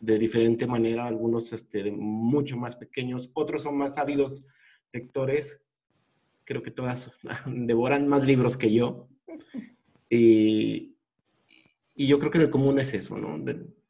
de 0.00 0.18
diferente 0.18 0.66
manera, 0.66 1.06
algunos 1.06 1.52
este, 1.52 1.92
mucho 1.92 2.56
más 2.56 2.74
pequeños, 2.74 3.30
otros 3.34 3.62
son 3.62 3.78
más 3.78 3.96
ávidos 3.96 4.46
lectores, 4.92 5.70
creo 6.42 6.62
que 6.62 6.72
todas 6.72 7.20
devoran 7.46 8.08
más 8.08 8.26
libros 8.26 8.56
que 8.56 8.72
yo. 8.72 9.08
Y, 10.10 10.96
y 11.94 12.06
yo 12.08 12.18
creo 12.18 12.30
que 12.32 12.38
en 12.38 12.44
el 12.44 12.50
común 12.50 12.80
es 12.80 12.92
eso, 12.94 13.18
¿no? 13.18 13.38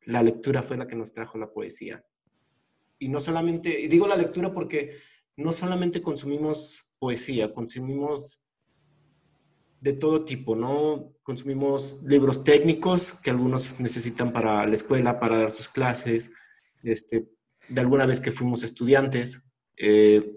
La 0.04 0.23
lectura 0.23 0.62
fue 0.62 0.76
la 0.76 0.87
que 0.87 0.97
nos 0.97 1.14
trajo 1.14 1.38
la 1.38 1.50
poesía. 1.50 2.04
Y 2.98 3.08
no 3.08 3.20
solamente, 3.20 3.80
y 3.80 3.88
digo 3.88 4.06
la 4.06 4.16
lectura 4.16 4.52
porque 4.52 4.98
no 5.36 5.52
solamente 5.52 6.02
consumimos 6.02 6.86
poesía, 6.98 7.52
consumimos 7.52 8.40
de 9.80 9.92
todo 9.92 10.24
tipo, 10.24 10.56
¿no? 10.56 11.12
Consumimos 11.22 12.02
libros 12.04 12.42
técnicos 12.42 13.12
que 13.20 13.30
algunos 13.30 13.78
necesitan 13.80 14.32
para 14.32 14.66
la 14.66 14.74
escuela, 14.74 15.20
para 15.20 15.38
dar 15.38 15.50
sus 15.50 15.68
clases, 15.68 16.32
este, 16.82 17.28
de 17.68 17.80
alguna 17.80 18.06
vez 18.06 18.20
que 18.20 18.32
fuimos 18.32 18.62
estudiantes, 18.62 19.42
eh, 19.76 20.34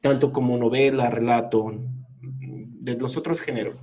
tanto 0.00 0.30
como 0.30 0.56
novela, 0.56 1.10
relato, 1.10 1.72
de 2.20 2.94
los 2.94 3.16
otros 3.16 3.40
géneros. 3.40 3.82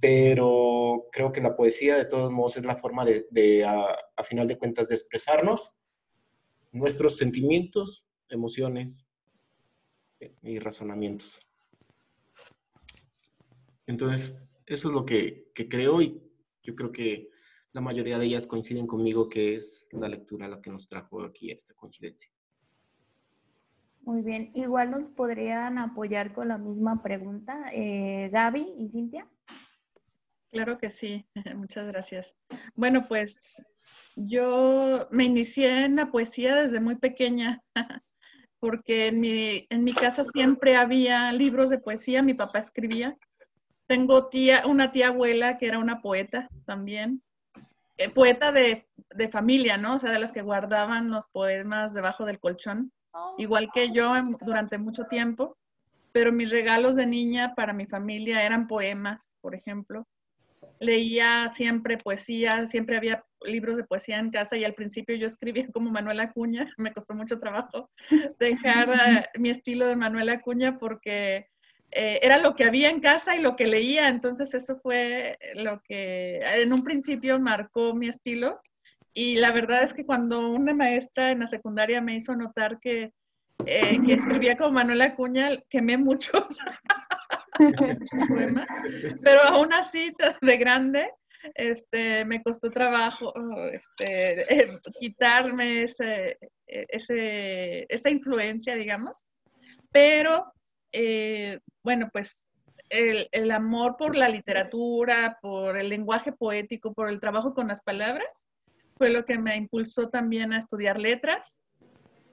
Pero 0.00 1.08
creo 1.10 1.32
que 1.32 1.40
la 1.40 1.56
poesía, 1.56 1.96
de 1.96 2.04
todos 2.04 2.30
modos, 2.30 2.58
es 2.58 2.64
la 2.64 2.76
forma 2.76 3.04
de, 3.04 3.64
a 3.64 4.22
final 4.22 4.46
de 4.46 4.58
cuentas, 4.58 4.88
de 4.88 4.94
expresarnos 4.94 5.74
nuestros 6.72 7.16
sentimientos, 7.16 8.04
emociones 8.28 9.06
y 10.42 10.58
razonamientos. 10.58 11.40
Entonces, 13.86 14.38
eso 14.66 14.88
es 14.88 14.94
lo 14.94 15.04
que, 15.04 15.50
creo 15.68 16.00
y 16.00 16.20
yo 16.62 16.74
creo 16.74 16.92
que 16.92 17.30
la 17.72 17.80
mayoría 17.80 18.18
de 18.18 18.26
ellas 18.26 18.46
coinciden 18.46 18.86
conmigo 18.86 19.28
que 19.28 19.54
es 19.56 19.88
la 19.92 20.08
lectura 20.08 20.48
la 20.48 20.60
que 20.60 20.70
nos 20.70 20.88
trajo 20.88 21.22
aquí 21.22 21.50
esta 21.50 21.74
coincidencia. 21.74 22.30
Muy 24.02 24.22
bien, 24.22 24.50
igual 24.54 24.90
nos 24.90 25.10
podrían 25.12 25.78
apoyar 25.78 26.32
con 26.34 26.48
la 26.48 26.58
misma 26.58 27.02
pregunta, 27.02 27.70
eh, 27.72 28.30
Gaby 28.32 28.74
y 28.78 28.88
Cintia. 28.88 29.28
Claro 30.50 30.76
que 30.76 30.90
sí, 30.90 31.24
muchas 31.56 31.86
gracias. 31.86 32.34
Bueno, 32.74 33.04
pues 33.06 33.62
yo 34.16 35.08
me 35.10 35.24
inicié 35.24 35.84
en 35.84 35.96
la 35.96 36.10
poesía 36.10 36.56
desde 36.56 36.80
muy 36.80 36.96
pequeña, 36.96 37.62
porque 38.60 39.08
en 39.08 39.20
mi, 39.20 39.66
en 39.70 39.84
mi 39.84 39.92
casa 39.92 40.24
siempre 40.32 40.76
había 40.76 41.32
libros 41.32 41.70
de 41.70 41.78
poesía, 41.78 42.22
mi 42.22 42.34
papá 42.34 42.60
escribía. 42.60 43.16
Tengo 43.86 44.28
tía, 44.28 44.66
una 44.66 44.92
tía 44.92 45.08
abuela 45.08 45.58
que 45.58 45.66
era 45.66 45.78
una 45.78 46.00
poeta 46.00 46.48
también, 46.64 47.22
eh, 47.98 48.08
poeta 48.08 48.52
de, 48.52 48.86
de, 49.10 49.28
familia, 49.28 49.76
¿no? 49.76 49.96
O 49.96 49.98
sea, 49.98 50.10
de 50.10 50.18
las 50.18 50.32
que 50.32 50.42
guardaban 50.42 51.10
los 51.10 51.26
poemas 51.26 51.92
debajo 51.92 52.24
del 52.24 52.38
colchón, 52.38 52.92
igual 53.38 53.70
que 53.74 53.90
yo 53.90 54.14
durante 54.40 54.78
mucho 54.78 55.04
tiempo, 55.04 55.56
pero 56.12 56.32
mis 56.32 56.50
regalos 56.50 56.96
de 56.96 57.06
niña 57.06 57.54
para 57.54 57.72
mi 57.72 57.86
familia 57.86 58.44
eran 58.44 58.66
poemas, 58.68 59.32
por 59.40 59.54
ejemplo 59.54 60.06
leía 60.78 61.48
siempre 61.48 61.96
poesía, 61.96 62.66
siempre 62.66 62.96
había 62.96 63.24
libros 63.44 63.76
de 63.76 63.84
poesía 63.84 64.18
en 64.18 64.30
casa 64.30 64.56
y 64.56 64.64
al 64.64 64.74
principio 64.74 65.16
yo 65.16 65.26
escribía 65.26 65.66
como 65.72 65.90
Manuela 65.90 66.24
Acuña, 66.24 66.72
me 66.78 66.92
costó 66.92 67.14
mucho 67.14 67.38
trabajo 67.38 67.90
dejar 68.38 68.90
eh, 68.90 69.38
mi 69.38 69.50
estilo 69.50 69.86
de 69.86 69.96
Manuela 69.96 70.34
Acuña 70.34 70.78
porque 70.78 71.48
eh, 71.90 72.20
era 72.22 72.38
lo 72.38 72.54
que 72.54 72.64
había 72.64 72.90
en 72.90 73.00
casa 73.00 73.36
y 73.36 73.40
lo 73.40 73.54
que 73.56 73.66
leía, 73.66 74.08
entonces 74.08 74.54
eso 74.54 74.78
fue 74.78 75.38
lo 75.56 75.82
que 75.82 76.40
en 76.40 76.72
un 76.72 76.84
principio 76.84 77.38
marcó 77.38 77.94
mi 77.94 78.08
estilo 78.08 78.60
y 79.14 79.34
la 79.36 79.52
verdad 79.52 79.82
es 79.82 79.92
que 79.92 80.06
cuando 80.06 80.48
una 80.50 80.72
maestra 80.72 81.30
en 81.30 81.40
la 81.40 81.48
secundaria 81.48 82.00
me 82.00 82.16
hizo 82.16 82.34
notar 82.34 82.80
que, 82.80 83.12
eh, 83.66 83.98
que 84.06 84.14
escribía 84.14 84.56
como 84.56 84.72
Manuela 84.72 85.04
Acuña, 85.06 85.50
quemé 85.68 85.98
muchos 85.98 86.58
pero 89.22 89.42
aún 89.42 89.72
así, 89.72 90.14
de 90.40 90.56
grande, 90.56 91.10
este, 91.54 92.24
me 92.24 92.42
costó 92.42 92.70
trabajo 92.70 93.32
este, 93.72 94.62
eh, 94.62 94.78
quitarme 94.98 95.82
ese, 95.84 96.38
ese, 96.66 97.86
esa 97.88 98.10
influencia, 98.10 98.74
digamos. 98.74 99.24
Pero, 99.90 100.52
eh, 100.92 101.58
bueno, 101.82 102.08
pues 102.12 102.48
el, 102.88 103.28
el, 103.32 103.50
amor 103.50 103.96
por 103.96 104.16
la 104.16 104.28
literatura, 104.28 105.38
por 105.40 105.76
el 105.76 105.88
lenguaje 105.88 106.32
poético, 106.32 106.92
por 106.92 107.08
el 107.08 107.20
trabajo 107.20 107.54
con 107.54 107.68
las 107.68 107.82
palabras, 107.82 108.46
fue 108.96 109.10
lo 109.10 109.24
que 109.24 109.38
me 109.38 109.56
impulsó 109.56 110.08
también 110.08 110.52
a 110.52 110.58
estudiar 110.58 110.98
letras. 110.98 111.60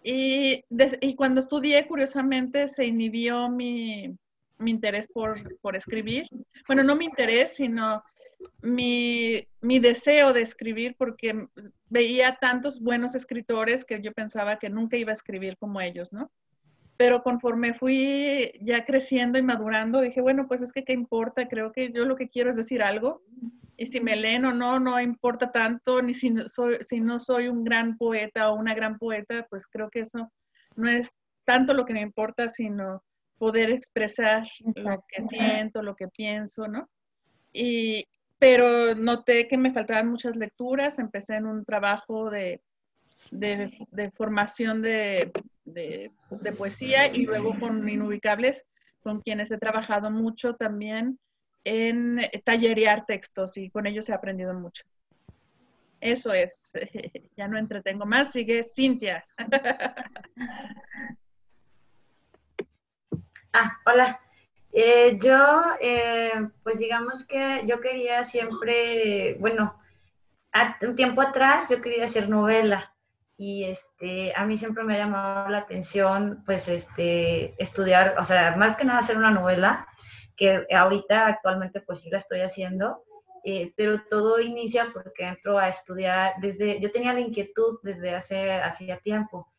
Y, 0.03 0.63
y 1.01 1.15
cuando 1.15 1.39
estudié, 1.39 1.87
curiosamente, 1.87 2.67
se 2.67 2.85
inhibió 2.85 3.49
mi, 3.49 4.15
mi 4.57 4.71
interés 4.71 5.07
por, 5.07 5.57
por, 5.59 5.75
escribir. 5.75 6.27
Bueno, 6.67 6.83
no 6.83 6.95
mi 6.95 7.05
interés, 7.05 7.55
sino 7.55 8.03
mi, 8.62 9.48
mi, 9.62 9.79
deseo 9.79 10.34
de 10.34 10.41
escribir, 10.41 10.96
porque 10.98 11.48
veía 11.89 12.38
tantos 12.39 12.81
buenos 12.81 13.15
escritores 13.15 13.86
que 13.86 14.01
yo 14.01 14.13
pensaba 14.13 14.60
que 14.60 14.69
nunca 14.69 14.98
iba 14.98 15.12
a 15.12 15.13
escribir 15.13 15.58
como 15.58 15.81
ellos, 15.81 16.13
¿no? 16.13 16.31
Pero 16.98 17.24
conforme 17.24 17.74
fui 17.74 18.51
ya 18.62 18.84
creciendo 18.86 19.38
y 19.38 19.41
madurando, 19.41 20.01
dije, 20.01 20.22
bueno, 20.22 20.48
pues 20.48 20.62
es 20.62 20.74
que 20.74 20.84
qué 20.84 20.93
importa, 20.93 21.48
creo 21.48 21.72
que 21.72 21.91
yo 21.91 22.05
lo 22.05 22.15
que 22.15 22.29
quiero 22.29 22.50
es 22.50 22.58
decir 22.58 22.81
algo. 22.81 23.22
Y 23.77 23.86
si 23.86 24.01
me 24.01 24.17
leen 24.17 24.43
o 24.43 24.53
no, 24.53 24.79
no 24.79 25.00
importa 25.00 25.51
tanto, 25.51 26.01
ni 26.01 26.13
si, 26.13 26.34
soy, 26.46 26.77
si 26.81 27.00
no 27.00 27.17
soy 27.17 27.48
un 27.48 27.63
gran 27.63 27.98
poeta 27.98 28.50
o 28.50 28.55
una 28.55 28.75
gran 28.75 28.98
poeta, 28.98 29.48
pues 29.50 29.67
creo 29.67 29.89
que 29.89 30.01
eso 30.01 30.29
no 30.75 30.89
es 30.89 31.15
tanto 31.46 31.74
lo 31.74 31.86
que 31.86 31.93
me 31.93 32.01
importa, 32.01 32.50
sino 32.50 33.01
poder 33.38 33.72
expresar 33.72 34.46
lo 34.84 35.03
que 35.08 35.25
siento, 35.25 35.81
lo 35.81 35.96
que 35.96 36.10
pienso, 36.10 36.67
¿no? 36.67 36.89
Y, 37.53 38.05
pero 38.39 38.96
noté 38.96 39.48
que 39.48 39.58
me 39.58 39.74
faltaban 39.74 40.08
muchas 40.08 40.38
lecturas, 40.38 40.98
empecé 40.98 41.36
en 41.36 41.46
un 41.46 41.65
trabajo 41.65 42.29
de, 42.29 42.62
de, 43.31 44.12
formación 44.15 44.81
de, 44.81 45.31
de, 45.65 46.12
poesía 46.58 47.08
y 47.08 47.25
luego 47.25 47.60
con 47.60 47.88
Inubicables, 47.88 48.65
con 49.01 49.22
quienes 49.22 49.51
he 49.51 49.58
trabajado 49.58 50.10
mucho 50.10 50.55
también 50.55 51.19
en 51.65 52.22
tallerear 52.46 53.05
textos 53.05 53.58
y 53.58 53.69
con 53.69 53.86
ellos 53.86 54.08
he 54.08 54.13
aprendido 54.13 54.53
mucho. 54.53 54.86
Eso 56.00 56.34
es, 56.34 56.72
ya 57.38 57.50
no 57.50 57.58
entretengo 57.58 58.05
más, 58.05 58.31
sigue 58.31 58.63
Cintia. 58.63 59.25
Ah, 63.51 63.79
hola. 63.84 64.19
Eh, 64.71 65.17
yo, 65.21 65.61
eh, 65.81 66.31
pues 66.63 66.79
digamos 66.79 67.25
que 67.25 67.63
yo 67.65 67.81
quería 67.81 68.23
siempre, 68.23 69.35
bueno, 69.39 69.75
un 70.81 70.95
tiempo 70.95 71.21
atrás 71.21 71.67
yo 71.69 71.81
quería 71.81 72.05
hacer 72.05 72.29
novela 72.29 72.93
y 73.38 73.63
este, 73.65 74.33
a 74.35 74.45
mí 74.45 74.57
siempre 74.57 74.83
me 74.83 74.95
ha 74.95 74.99
llamado 74.99 75.49
la 75.49 75.59
atención, 75.59 76.43
pues, 76.45 76.67
este, 76.67 77.55
estudiar, 77.61 78.15
o 78.19 78.23
sea, 78.23 78.55
más 78.57 78.75
que 78.77 78.85
nada 78.85 78.99
hacer 78.99 79.17
una 79.17 79.31
novela, 79.31 79.88
que 80.35 80.65
ahorita 80.73 81.27
actualmente 81.27 81.81
pues 81.81 82.01
sí 82.01 82.09
la 82.09 82.17
estoy 82.17 82.41
haciendo, 82.41 83.03
eh, 83.43 83.73
pero 83.75 84.03
todo 84.09 84.39
inicia 84.39 84.91
porque 84.93 85.25
entro 85.25 85.57
a 85.57 85.69
estudiar 85.69 86.33
desde, 86.41 86.79
yo 86.81 86.91
tenía 86.91 87.13
la 87.13 87.21
inquietud 87.21 87.79
desde 87.83 88.15
hace, 88.15 88.51
hacía 88.53 88.97
tiempo 88.99 89.49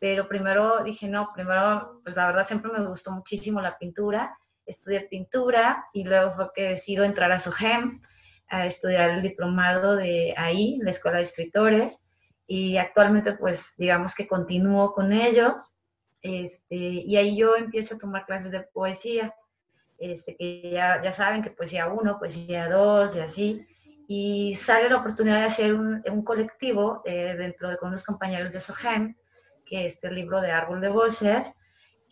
pero 0.00 0.26
primero 0.26 0.82
dije, 0.82 1.06
no, 1.06 1.30
primero, 1.34 2.00
pues 2.02 2.16
la 2.16 2.26
verdad 2.26 2.44
siempre 2.44 2.72
me 2.72 2.84
gustó 2.84 3.12
muchísimo 3.12 3.60
la 3.60 3.76
pintura, 3.76 4.34
estudié 4.70 5.02
pintura 5.02 5.86
y 5.92 6.04
luego 6.04 6.34
fue 6.34 6.50
que 6.54 6.62
decido 6.70 7.04
entrar 7.04 7.32
a 7.32 7.40
SOGEM 7.40 8.00
a 8.48 8.66
estudiar 8.66 9.10
el 9.10 9.22
diplomado 9.22 9.96
de 9.96 10.34
ahí, 10.36 10.78
la 10.82 10.90
Escuela 10.90 11.18
de 11.18 11.24
Escritores, 11.24 12.04
y 12.46 12.78
actualmente 12.78 13.34
pues 13.34 13.74
digamos 13.78 14.14
que 14.14 14.26
continúo 14.26 14.92
con 14.92 15.12
ellos 15.12 15.76
este, 16.22 16.76
y 16.76 17.16
ahí 17.16 17.36
yo 17.36 17.56
empiezo 17.56 17.94
a 17.94 17.98
tomar 17.98 18.26
clases 18.26 18.50
de 18.50 18.60
poesía, 18.60 19.34
este, 19.98 20.36
que 20.36 20.70
ya, 20.70 21.00
ya 21.02 21.12
saben 21.12 21.42
que 21.42 21.50
poesía 21.50 21.88
1, 21.88 22.18
poesía 22.18 22.68
2 22.68 23.16
y 23.16 23.20
así, 23.20 23.66
y 24.06 24.54
sale 24.54 24.90
la 24.90 24.98
oportunidad 24.98 25.40
de 25.40 25.46
hacer 25.46 25.74
un, 25.74 26.02
un 26.10 26.24
colectivo 26.24 27.02
eh, 27.04 27.34
dentro 27.36 27.70
de 27.70 27.76
con 27.76 27.88
unos 27.88 28.04
compañeros 28.04 28.52
de 28.52 28.60
Sohem, 28.60 29.16
que 29.64 29.86
es 29.86 30.02
el 30.04 30.14
libro 30.14 30.40
de 30.40 30.50
Árbol 30.50 30.80
de 30.80 30.88
Voces, 30.88 31.54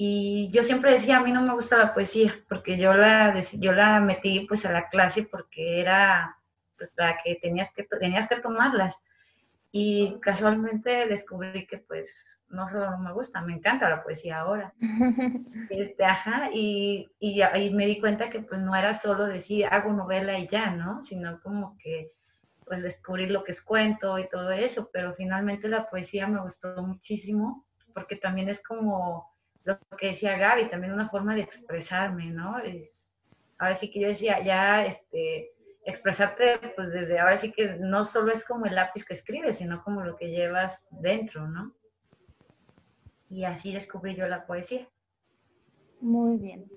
y 0.01 0.49
yo 0.53 0.63
siempre 0.63 0.93
decía, 0.93 1.17
a 1.17 1.23
mí 1.25 1.33
no 1.33 1.43
me 1.43 1.55
gusta 1.55 1.77
la 1.77 1.93
poesía, 1.93 2.33
porque 2.49 2.79
yo 2.79 2.95
la, 2.95 3.35
yo 3.55 3.73
la 3.73 3.99
metí 3.99 4.47
pues 4.47 4.65
a 4.65 4.71
la 4.71 4.89
clase 4.89 5.25
porque 5.25 5.81
era 5.81 6.39
pues 6.77 6.95
la 6.97 7.19
que 7.21 7.35
tenías 7.35 7.73
que, 7.73 7.83
tenías 7.83 8.29
que 8.29 8.37
tomarlas. 8.37 9.03
Y 9.73 10.17
casualmente 10.21 11.09
descubrí 11.09 11.67
que 11.67 11.79
pues 11.79 12.45
no 12.49 12.69
solo 12.69 12.93
no 12.93 12.99
me 12.99 13.13
gusta, 13.13 13.43
me 13.43 13.55
encanta 13.55 13.91
la 13.91 14.05
poesía 14.05 14.39
ahora. 14.39 14.73
Este, 15.69 16.05
ajá, 16.05 16.49
y, 16.55 17.11
y, 17.19 17.43
y, 17.43 17.71
me 17.75 17.87
di 17.87 17.99
cuenta 17.99 18.31
que 18.31 18.41
pues 18.41 18.61
no 18.61 18.77
era 18.77 18.95
solo 18.95 19.27
decir 19.27 19.67
hago 19.67 19.93
novela 19.93 20.39
y 20.39 20.47
ya, 20.47 20.71
¿no? 20.71 21.03
Sino 21.03 21.41
como 21.41 21.77
que 21.77 22.13
pues 22.65 22.83
descubrir 22.83 23.33
lo 23.33 23.43
que 23.43 23.51
es 23.51 23.61
cuento 23.61 24.17
y 24.17 24.29
todo 24.29 24.53
eso, 24.53 24.91
pero 24.93 25.13
finalmente 25.15 25.67
la 25.69 25.91
poesía 25.91 26.29
me 26.29 26.41
gustó 26.41 26.81
muchísimo 26.85 27.67
porque 27.93 28.15
también 28.15 28.49
es 28.49 28.63
como 28.63 29.38
lo 29.69 29.97
que 29.99 30.09
decía 30.09 30.39
Gaby, 30.39 30.71
también 30.71 30.95
una 30.95 31.11
forma 31.11 31.35
de 31.35 31.43
expresarme, 31.43 32.31
¿no? 32.31 32.59
Es, 32.59 33.13
ahora 33.59 33.75
sí 33.75 33.91
que 33.91 34.01
yo 34.01 34.09
decía, 34.09 34.41
ya, 34.41 34.85
este, 34.87 35.51
expresarte, 35.85 36.59
pues 36.75 36.91
desde 36.91 37.19
ahora 37.19 37.37
sí 37.37 37.53
que 37.53 37.77
no 37.79 38.05
solo 38.05 38.33
es 38.33 38.47
como 38.47 38.65
el 38.65 38.75
lápiz 38.75 39.05
que 39.05 39.13
escribes, 39.13 39.59
sino 39.59 39.85
como 39.85 40.03
lo 40.03 40.17
que 40.17 40.31
llevas 40.31 40.87
dentro, 40.91 41.47
¿no? 41.47 41.75
Y 43.29 43.45
así 43.45 43.73
descubrí 43.73 44.15
yo 44.15 44.27
la 44.27 44.47
poesía. 44.47 44.89
Muy 46.01 46.39
bien. 46.39 46.71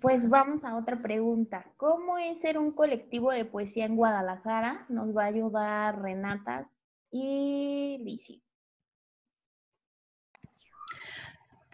Pues 0.00 0.28
vamos 0.28 0.64
a 0.64 0.76
otra 0.76 1.02
pregunta. 1.02 1.72
¿Cómo 1.76 2.18
es 2.18 2.40
ser 2.40 2.58
un 2.58 2.70
colectivo 2.70 3.32
de 3.32 3.44
poesía 3.44 3.84
en 3.84 3.96
Guadalajara? 3.96 4.86
Nos 4.88 5.16
va 5.16 5.24
a 5.24 5.26
ayudar 5.26 6.00
Renata 6.00 6.70
y 7.10 7.98
Lisi. 8.04 8.45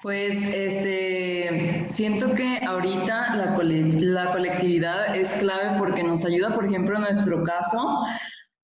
Pues 0.03 0.45
este, 0.45 1.87
siento 1.89 2.35
que 2.35 2.59
ahorita 2.67 3.37
la, 3.37 3.57
la, 3.57 4.33
colectividad 4.33 5.15
es 5.15 5.33
clave 5.35 5.79
porque 5.79 6.03
nos 6.03 6.25
ayuda, 6.25 6.53
por 6.53 6.65
ejemplo, 6.65 6.97
en 6.97 7.03
nuestro 7.03 7.45
caso, 7.45 8.03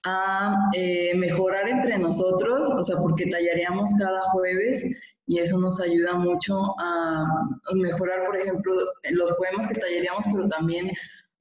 a 0.02 0.56
eh, 0.74 1.14
mejorar 1.14 1.68
entre 1.68 1.96
nosotros, 1.96 2.70
o 2.70 2.82
sea, 2.82 2.96
porque 3.00 3.26
tallaríamos 3.26 3.92
cada 4.00 4.20
jueves 4.32 4.98
y 5.26 5.38
eso 5.38 5.58
nos 5.58 5.80
ayuda 5.80 6.14
mucho 6.14 6.74
a 6.80 7.24
mejorar, 7.72 8.26
por 8.26 8.36
ejemplo, 8.36 8.72
los 9.10 9.30
poemas 9.32 9.68
que 9.68 9.74
tallaríamos, 9.74 10.24
pero 10.32 10.48
también 10.48 10.90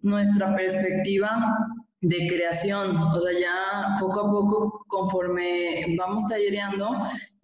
nuestra 0.02 0.56
perspectiva 0.56 1.58
de 2.02 2.28
creación, 2.28 2.96
o 2.96 3.20
sea, 3.20 3.32
ya 3.34 3.98
poco 4.00 4.20
a 4.20 4.30
poco, 4.30 4.86
conforme 4.88 5.96
vamos 5.98 6.28
tallereando, 6.28 6.92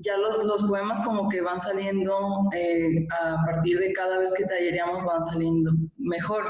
ya 0.03 0.17
los, 0.17 0.43
los, 0.45 0.63
poemas 0.63 0.99
como 1.05 1.29
que 1.29 1.41
van 1.41 1.59
saliendo 1.59 2.49
eh, 2.53 3.07
a 3.21 3.37
partir 3.45 3.79
de 3.79 3.93
cada 3.93 4.19
vez 4.19 4.33
que 4.33 4.45
tallereamos 4.45 5.03
van 5.03 5.23
saliendo 5.23 5.71
mejor, 5.97 6.45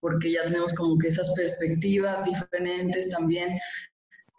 porque 0.00 0.32
ya 0.32 0.44
tenemos 0.44 0.74
como 0.74 0.98
que 0.98 1.08
esas 1.08 1.32
perspectivas 1.34 2.24
diferentes 2.24 3.10
también. 3.10 3.58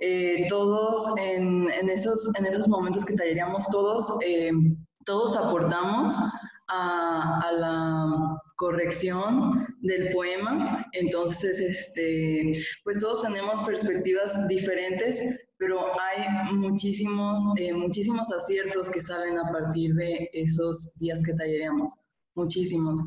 Eh, 0.01 0.48
todos 0.48 1.06
en, 1.18 1.70
en, 1.72 1.89
esos, 1.89 2.34
en 2.38 2.46
esos 2.46 2.68
momentos 2.68 3.04
que 3.04 3.16
tallereamos, 3.16 3.68
todos, 3.68 4.10
eh, 4.25 4.51
todos 5.06 5.36
aportamos 5.36 6.16
a, 6.70 7.41
a, 7.43 7.52
la 7.52 8.41
corrección 8.56 9.67
del 9.82 10.10
poema. 10.10 10.86
Entonces, 10.93 11.60
este, 11.60 12.54
pues 12.84 13.00
todos 13.00 13.24
tenemos 13.24 13.60
perspectivas 13.62 14.48
diferentes, 14.48 15.48
pero 15.60 16.00
hay 16.00 16.54
muchísimos, 16.56 17.43
eh, 17.58 17.74
muchísimos 17.74 18.32
aciertos 18.32 18.89
que 18.89 19.02
salen 19.02 19.38
a 19.38 19.52
partir 19.52 19.93
de 19.93 20.30
esos 20.32 20.98
días 20.98 21.22
que 21.22 21.34
tallereamos, 21.34 21.93
muchísimos. 22.34 23.00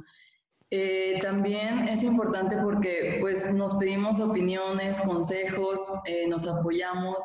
Eh, 0.71 1.19
también 1.23 1.89
es 1.89 2.03
importante 2.03 2.57
porque 2.63 3.17
pues 3.21 3.53
nos 3.55 3.75
pedimos 3.77 4.21
opiniones, 4.21 5.01
consejos, 5.01 5.81
eh, 6.07 6.29
nos 6.29 6.47
apoyamos 6.47 7.25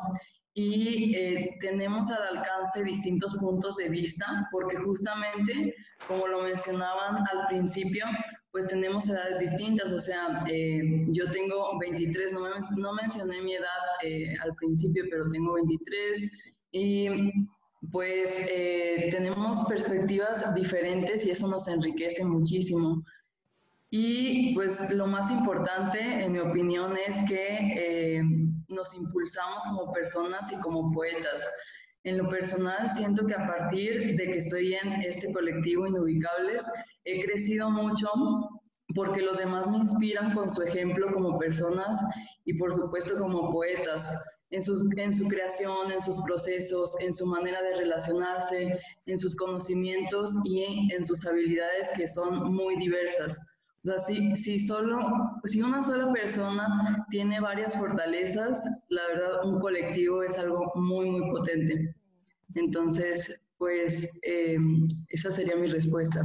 y 0.54 1.14
tenemos 1.60 2.10
al 2.10 2.38
alcance 2.38 2.82
distintos 2.82 3.36
puntos 3.38 3.76
de 3.76 3.90
vista 3.90 4.48
porque 4.50 4.76
justamente, 4.78 5.74
como 6.08 6.26
lo 6.26 6.42
mencionaban 6.42 7.16
al 7.16 7.46
principio, 7.48 8.06
pues 8.58 8.70
tenemos 8.70 9.08
edades 9.08 9.38
distintas, 9.38 9.88
o 9.92 10.00
sea, 10.00 10.42
eh, 10.50 11.06
yo 11.10 11.30
tengo 11.30 11.78
23, 11.78 12.32
no, 12.32 12.40
no 12.76 12.92
mencioné 12.92 13.40
mi 13.40 13.54
edad 13.54 13.68
eh, 14.02 14.34
al 14.42 14.52
principio, 14.56 15.04
pero 15.08 15.28
tengo 15.30 15.52
23 15.52 16.32
y 16.72 17.08
pues 17.92 18.48
eh, 18.50 19.10
tenemos 19.12 19.60
perspectivas 19.68 20.52
diferentes 20.56 21.24
y 21.24 21.30
eso 21.30 21.46
nos 21.46 21.68
enriquece 21.68 22.24
muchísimo. 22.24 23.04
Y 23.90 24.56
pues 24.56 24.90
lo 24.90 25.06
más 25.06 25.30
importante, 25.30 26.00
en 26.00 26.32
mi 26.32 26.40
opinión, 26.40 26.96
es 26.96 27.16
que 27.28 28.20
nos 28.66 28.92
impulsamos 28.92 29.62
como 29.66 29.92
personas 29.92 30.50
y 30.50 30.56
como 30.56 30.90
poetas. 30.90 31.46
En 32.02 32.18
lo 32.18 32.28
personal, 32.28 32.90
siento 32.90 33.24
que 33.24 33.34
a 33.34 33.46
partir 33.46 34.16
de 34.16 34.30
que 34.30 34.38
estoy 34.38 34.74
en 34.74 35.02
este 35.02 35.32
colectivo 35.32 35.86
Inubicables, 35.86 36.66
he 37.04 37.20
crecido 37.24 37.70
mucho 37.70 38.08
porque 38.94 39.22
los 39.22 39.38
demás 39.38 39.68
me 39.68 39.78
inspiran 39.78 40.34
con 40.34 40.48
su 40.48 40.62
ejemplo 40.62 41.12
como 41.12 41.38
personas 41.38 42.00
y 42.44 42.54
por 42.54 42.72
supuesto 42.72 43.18
como 43.18 43.50
poetas, 43.50 44.10
en, 44.50 44.62
sus, 44.62 44.96
en 44.96 45.12
su 45.12 45.28
creación, 45.28 45.92
en 45.92 46.00
sus 46.00 46.16
procesos, 46.24 46.98
en 47.02 47.12
su 47.12 47.26
manera 47.26 47.60
de 47.62 47.76
relacionarse, 47.76 48.78
en 49.06 49.18
sus 49.18 49.36
conocimientos 49.36 50.32
y 50.44 50.90
en, 50.92 51.04
sus 51.04 51.26
habilidades 51.26 51.90
que 51.96 52.06
son 52.06 52.54
muy 52.54 52.76
diversas. 52.76 53.38
O 53.84 53.86
sea, 53.86 53.98
si, 53.98 54.34
si, 54.36 54.58
solo, 54.58 54.98
si 55.44 55.60
una 55.62 55.82
sola 55.82 56.10
persona 56.12 57.06
tiene 57.10 57.40
varias 57.40 57.74
fortalezas, 57.76 58.86
la 58.88 59.06
verdad 59.08 59.44
un 59.44 59.60
colectivo 59.60 60.22
es 60.22 60.36
algo 60.38 60.72
muy, 60.74 61.10
muy 61.10 61.30
potente. 61.30 61.94
Entonces, 62.54 63.40
pues 63.58 64.18
eh, 64.22 64.56
esa 65.10 65.30
sería 65.30 65.56
mi 65.56 65.68
respuesta. 65.68 66.24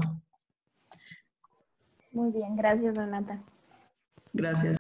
Muy 2.14 2.32
bien, 2.32 2.56
gracias 2.56 2.96
Renata. 2.96 3.42
Gracias. 4.34 4.78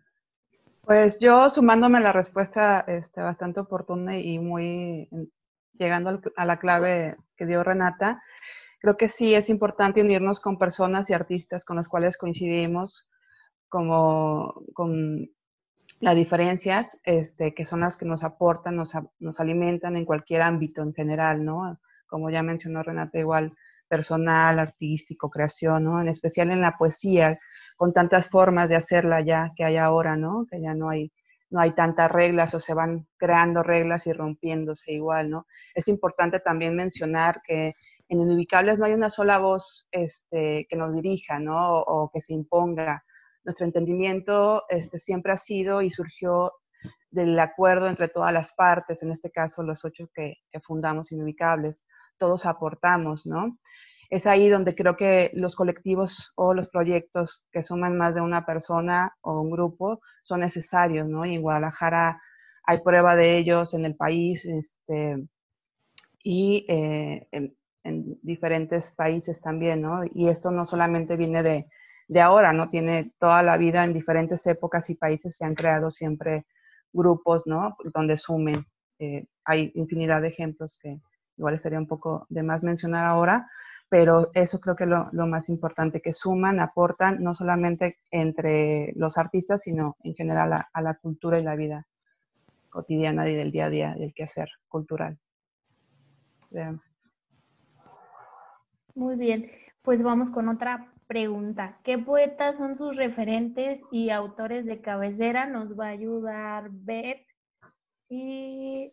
Pues 0.86 1.19
yo 1.19 1.50
sumándome 1.50 1.98
a 1.98 2.02
la 2.02 2.12
respuesta 2.12 2.82
este, 2.88 3.22
bastante 3.22 3.60
oportuna 3.60 4.19
y 4.19 4.38
muy 4.38 5.10
llegando 5.74 6.22
a 6.36 6.46
la 6.46 6.60
clave 6.60 7.17
que 7.36 7.46
dio 7.46 7.63
Renata, 7.63 8.22
creo 8.80 8.98
que 8.98 9.10
sí 9.10 9.34
es 9.34 9.50
importante 9.50 10.02
unirnos 10.02 10.39
con 10.39 10.60
personas 10.60 11.10
y 11.10 11.13
artistas 11.13 11.65
con 11.65 11.78
los 11.78 11.88
cuales 11.88 12.17
coincidimos, 12.17 13.08
como 13.69 14.62
con 14.74 15.32
las 16.02 16.15
diferencias, 16.15 17.00
este, 17.04 17.56
que 17.56 17.65
son 17.65 17.80
las 17.80 17.98
que 17.98 18.06
nos 18.06 18.24
aportan, 18.24 18.76
nos, 18.76 18.91
nos 19.19 19.39
alimentan 19.39 19.96
en 19.96 20.06
cualquier 20.06 20.41
ámbito 20.41 20.84
en 20.84 20.93
general, 20.93 21.43
¿no? 21.43 21.80
Como 22.06 22.30
ya 22.30 22.43
mencionó 22.43 22.84
Renata, 22.84 23.17
igual 23.17 23.54
personal, 23.94 24.58
artístico, 24.58 25.30
creación, 25.30 25.84
¿no? 25.84 26.02
En 26.02 26.08
especial 26.08 26.50
en 26.50 26.62
la 26.62 26.76
poesía, 26.80 27.38
con 27.78 27.94
tantas 27.94 28.28
formas 28.28 28.68
de 28.68 28.76
hacerla 28.76 29.22
ya 29.22 29.52
que 29.56 29.64
hay 29.64 29.78
ahora, 29.78 30.18
¿no? 30.18 30.48
Que 30.50 30.60
ya 30.60 30.74
no 30.74 30.90
hay, 30.90 31.12
no 31.52 31.60
hay 31.62 31.76
tantas 31.76 32.10
reglas 32.12 32.56
o 32.56 32.60
se 32.60 32.74
van 32.74 33.06
creando 33.18 33.62
reglas 33.62 34.08
y 34.08 34.14
rompiéndose 34.14 34.94
igual, 34.94 35.30
¿no? 35.30 35.46
Es 35.76 35.88
importante 35.88 36.40
también 36.40 36.76
mencionar 36.76 37.40
que 37.46 37.76
en 38.10 38.20
Inubicables 38.20 38.80
no 38.80 38.86
hay 38.86 38.94
una 38.94 39.12
sola 39.12 39.38
voz 39.38 39.88
este, 39.92 40.66
que 40.68 40.76
nos 40.76 40.96
dirija, 40.96 41.38
¿no? 41.38 41.82
O, 41.82 42.10
que 42.12 42.20
se 42.20 42.34
imponga. 42.34 43.04
Nuestro 43.44 43.68
entendimiento 43.68 44.64
este, 44.70 44.98
siempre 44.98 45.34
ha 45.34 45.38
sido 45.38 45.84
y 45.84 45.92
surgió 45.92 46.54
del 47.12 47.40
acuerdo 47.40 47.88
entre 47.88 48.08
todas 48.08 48.34
las 48.34 48.54
partes, 48.54 49.04
en 49.04 49.12
este 49.12 49.30
caso 49.30 49.62
los 49.62 49.86
ocho 49.86 50.10
que, 50.16 50.38
que 50.52 50.60
fundamos 50.62 51.12
Inubicables 51.12 51.86
todos 52.17 52.45
aportamos, 52.45 53.26
¿no? 53.26 53.58
Es 54.10 54.28
ahí 54.28 54.49
donde 54.49 54.76
creo 54.76 54.95
que 54.95 55.32
los 55.34 55.56
colectivos 55.56 56.34
o 56.36 56.54
los 56.54 56.69
proyectos 56.69 57.47
que 57.52 57.63
suman 57.63 57.97
más 57.97 58.13
de 58.15 58.21
una 58.21 58.45
persona 58.45 59.12
o 59.21 59.41
un 59.41 59.49
grupo 59.49 60.02
son 60.21 60.41
necesarios, 60.41 61.08
¿no? 61.08 61.26
Y 61.26 61.38
Guadalajara 61.38 62.21
hay 62.65 62.82
prueba 62.82 63.15
de 63.15 63.38
ellos 63.38 63.73
en 63.73 63.86
el 63.86 63.95
país 63.95 64.45
este, 64.45 65.28
y 66.23 66.65
eh, 66.69 67.28
en, 67.32 67.56
diferentes 68.21 68.93
países 68.95 69.41
también, 69.41 69.82
¿no? 69.82 70.04
Y 70.13 70.30
esto 70.30 70.52
no 70.52 70.65
solamente 70.65 71.17
viene 71.17 71.43
de, 71.43 71.67
de 72.08 72.21
ahora, 72.21 72.54
¿no? 72.54 72.69
Tiene 72.69 73.13
toda 73.19 73.43
la 73.43 73.58
vida 73.58 73.84
en 73.84 73.93
diferentes 73.93 74.45
épocas 74.47 74.89
y 74.89 74.95
países 74.95 75.36
se 75.36 75.45
han 75.45 75.56
creado 75.56 75.91
siempre 75.91 76.45
grupos, 76.93 77.43
¿no? 77.45 77.76
Donde 77.93 78.17
sumen 78.17 78.65
eh, 78.99 79.26
hay 79.43 79.71
infinidad 79.76 80.21
de 80.21 80.30
ejemplos 80.30 80.78
que 80.82 81.02
igual 81.38 81.56
estaría 81.56 81.80
un 81.80 81.88
poco 81.88 82.26
de 82.30 82.43
más 82.43 82.63
mencionar 82.63 83.06
ahora, 83.06 83.48
pero 83.89 84.32
eso 84.34 84.60
creo 84.60 84.76
que 84.76 84.86
es 84.86 84.89
lo, 84.89 85.10
lo, 85.12 85.28
más 85.28 85.50
importante, 85.50 86.02
que 86.02 86.13
suman, 86.13 86.60
aportan, 86.60 87.22
no 87.24 87.34
solamente 87.34 88.00
entre 88.10 88.91
los 88.96 89.17
artistas, 89.17 89.62
sino 89.62 89.98
en 90.04 90.15
general 90.15 90.52
a, 90.52 90.82
la 90.82 90.96
cultura 90.96 91.39
y 91.39 91.43
la 91.43 91.56
vida 91.56 91.88
cotidiana 92.69 93.30
y 93.30 93.36
del 93.36 93.52
día 93.52 93.65
a 93.65 93.69
día, 93.69 93.96
del 93.96 94.13
quehacer 94.13 94.50
cultural. 94.67 95.19
Muy 98.96 99.15
bien, 99.15 99.52
pues 99.84 100.02
vamos 100.02 100.32
con 100.32 100.50
otra 100.50 100.91
pregunta. 101.06 101.80
¿Qué 101.84 102.00
poetas 102.00 102.58
son 102.58 102.78
sus 102.78 102.96
referentes 102.96 103.84
y 103.91 104.10
autores 104.10 104.65
de 104.65 104.82
cabecera? 104.82 105.46
Nos 105.46 105.78
va 105.80 105.88
a 105.88 105.89
ayudar 105.89 106.69
Beth 106.72 107.28
y 108.10 108.91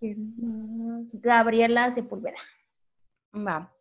Gabriela 0.00 1.92
Sepúlveda. 1.92 2.38
Va. 3.34 3.72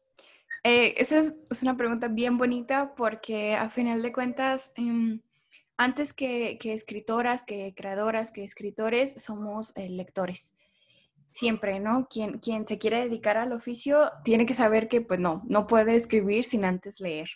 Eh, 0.63 0.95
esa 0.97 1.19
es, 1.19 1.41
es, 1.49 1.61
una 1.61 1.77
pregunta 1.77 2.07
bien 2.07 2.37
bonita 2.37 2.95
porque 2.95 3.55
a 3.55 3.69
final 3.69 4.01
de 4.01 4.11
cuentas, 4.11 4.73
eh, 4.77 5.19
antes 5.77 6.13
que, 6.13 6.57
que, 6.59 6.73
escritoras, 6.73 7.43
que 7.43 7.73
creadoras, 7.75 8.31
que 8.31 8.43
escritores, 8.43 9.23
somos 9.23 9.75
eh, 9.77 9.89
lectores. 9.89 10.55
Siempre, 11.31 11.79
¿no? 11.79 12.07
Quien, 12.09 12.39
quien 12.39 12.65
se 12.65 12.79
quiere 12.79 13.03
dedicar 13.03 13.37
al 13.37 13.51
oficio 13.51 14.09
tiene 14.23 14.45
que 14.45 14.53
saber 14.53 14.87
que, 14.87 15.01
pues 15.01 15.19
no, 15.19 15.43
no 15.47 15.67
puede 15.67 15.95
escribir 15.95 16.45
sin 16.45 16.65
antes 16.65 16.99
leer. 16.99 17.29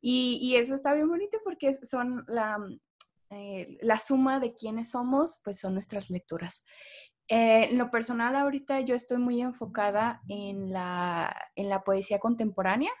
Y, 0.00 0.38
y 0.42 0.56
eso 0.56 0.74
está 0.74 0.92
bien 0.94 1.08
bonito 1.08 1.38
porque 1.44 1.72
son 1.72 2.24
la, 2.28 2.58
eh, 3.30 3.78
la 3.80 3.98
suma 3.98 4.38
de 4.38 4.54
quienes 4.54 4.90
somos, 4.90 5.40
pues 5.42 5.58
son 5.58 5.74
nuestras 5.74 6.10
lecturas. 6.10 6.64
Eh, 7.28 7.70
en 7.70 7.78
lo 7.78 7.90
personal, 7.90 8.36
ahorita 8.36 8.80
yo 8.80 8.94
estoy 8.94 9.18
muy 9.18 9.40
enfocada 9.40 10.22
en 10.28 10.72
la, 10.72 11.34
en 11.56 11.68
la 11.68 11.82
poesía 11.82 12.18
contemporánea. 12.18 12.92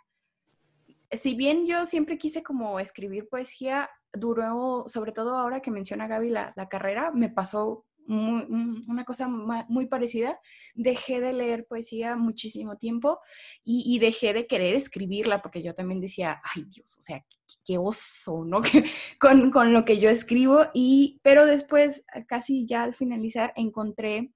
Si 1.12 1.34
bien 1.34 1.66
yo 1.66 1.86
siempre 1.86 2.18
quise 2.18 2.42
como 2.42 2.80
escribir 2.80 3.28
poesía, 3.28 3.88
duró, 4.12 4.84
sobre 4.88 5.12
todo 5.12 5.38
ahora 5.38 5.60
que 5.60 5.70
menciona 5.70 6.08
Gaby 6.08 6.30
la, 6.30 6.52
la 6.56 6.68
carrera, 6.68 7.12
me 7.12 7.28
pasó 7.28 7.84
una 8.08 9.04
cosa 9.04 9.28
muy 9.28 9.86
parecida. 9.86 10.38
Dejé 10.74 11.20
de 11.20 11.32
leer 11.32 11.66
poesía 11.66 12.16
muchísimo 12.16 12.76
tiempo 12.76 13.20
y, 13.64 13.98
dejé 13.98 14.32
de 14.32 14.46
querer 14.46 14.74
escribirla 14.74 15.42
porque 15.42 15.62
yo 15.62 15.74
también 15.74 16.00
decía, 16.00 16.40
ay 16.54 16.64
Dios, 16.64 16.96
o 16.98 17.02
sea, 17.02 17.24
qué, 17.64 17.78
oso, 17.78 18.44
¿no? 18.44 18.60
con, 19.20 19.50
con, 19.50 19.72
lo 19.72 19.84
que 19.84 19.98
yo 19.98 20.10
escribo. 20.10 20.66
Y, 20.74 21.20
pero 21.22 21.46
después, 21.46 22.04
casi 22.26 22.66
ya 22.66 22.82
al 22.82 22.94
finalizar, 22.94 23.52
encontré 23.56 24.32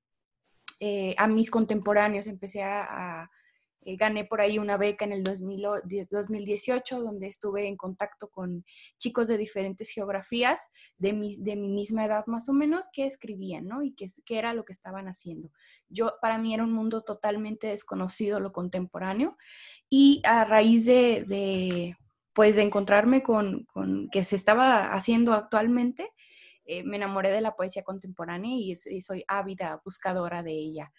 eh, 0.80 1.14
a 1.18 1.26
mis 1.26 1.50
contemporáneos, 1.50 2.26
empecé 2.26 2.62
a 2.62 3.28
eh, 3.82 3.96
gané 3.96 4.26
por 4.26 4.40
ahí 4.40 4.58
una 4.58 4.76
beca 4.76 5.04
en 5.04 5.12
el 5.12 5.24
2000, 5.24 5.62
2018, 6.10 7.00
donde 7.00 7.28
estuve 7.28 7.66
en 7.66 7.76
contacto 7.76 8.28
con 8.28 8.64
chicos 8.98 9.28
de 9.28 9.38
diferentes 9.38 9.90
geografías, 9.90 10.68
de 10.98 11.14
mi, 11.14 11.36
misma 11.38 12.04
edad 12.04 12.26
más 12.26 12.48
o 12.48 12.52
menos, 12.52 12.88
que 12.92 13.06
escribían, 13.06 13.66
¿no? 13.66 13.82
Y 13.82 13.92
qué, 13.94 14.06
qué 14.26 14.38
era 14.38 14.52
lo 14.52 14.64
que 14.64 14.72
estaban 14.72 15.08
haciendo. 15.08 15.50
Yo, 15.88 16.12
para 16.20 16.36
mí 16.36 16.52
era 16.52 16.64
un 16.64 16.72
mundo 16.72 17.02
totalmente 17.02 17.68
desconocido, 17.68 18.38
lo 18.38 18.52
contemporáneo, 18.52 19.38
y 19.88 20.20
a 20.24 20.44
raíz 20.44 20.84
de, 20.84 21.96
pues, 22.34 22.56
de 22.56 22.62
encontrarme 22.62 23.22
con, 23.22 23.64
con 23.72 24.10
que 24.10 24.24
se 24.24 24.36
estaba 24.36 24.92
haciendo 24.92 25.32
actualmente, 25.32 26.10
eh, 26.66 26.84
me 26.84 26.98
enamoré 26.98 27.30
de 27.32 27.40
la 27.40 27.56
poesía 27.56 27.82
contemporánea 27.82 28.54
y 28.54 28.76
soy 29.00 29.24
ávida 29.26 29.80
buscadora 29.84 30.42
de 30.42 30.52
ella. 30.52 30.92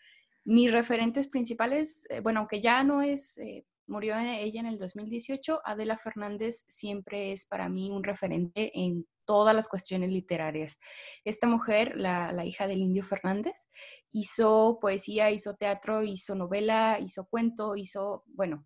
Mis 0.43 0.71
referentes 0.71 1.27
principales, 1.29 2.07
eh, 2.09 2.19
bueno, 2.19 2.39
aunque 2.39 2.61
ya 2.61 2.83
no 2.83 3.01
es, 3.01 3.37
eh, 3.37 3.65
murió 3.85 4.17
ella 4.17 4.59
en 4.59 4.65
el 4.65 4.79
2018, 4.79 5.61
Adela 5.63 5.97
Fernández 5.97 6.65
siempre 6.67 7.31
es 7.31 7.45
para 7.45 7.69
mí 7.69 7.91
un 7.91 8.03
referente 8.03 8.71
en 8.79 9.05
todas 9.25 9.55
las 9.55 9.67
cuestiones 9.67 10.11
literarias. 10.11 10.79
Esta 11.25 11.45
mujer, 11.45 11.93
la, 11.95 12.31
la 12.31 12.43
hija 12.45 12.67
del 12.67 12.79
indio 12.79 13.03
Fernández, 13.03 13.69
hizo 14.11 14.79
poesía, 14.81 15.29
hizo 15.29 15.55
teatro, 15.55 16.03
hizo 16.03 16.33
novela, 16.33 16.97
hizo 16.99 17.27
cuento, 17.27 17.75
hizo, 17.75 18.23
bueno, 18.27 18.65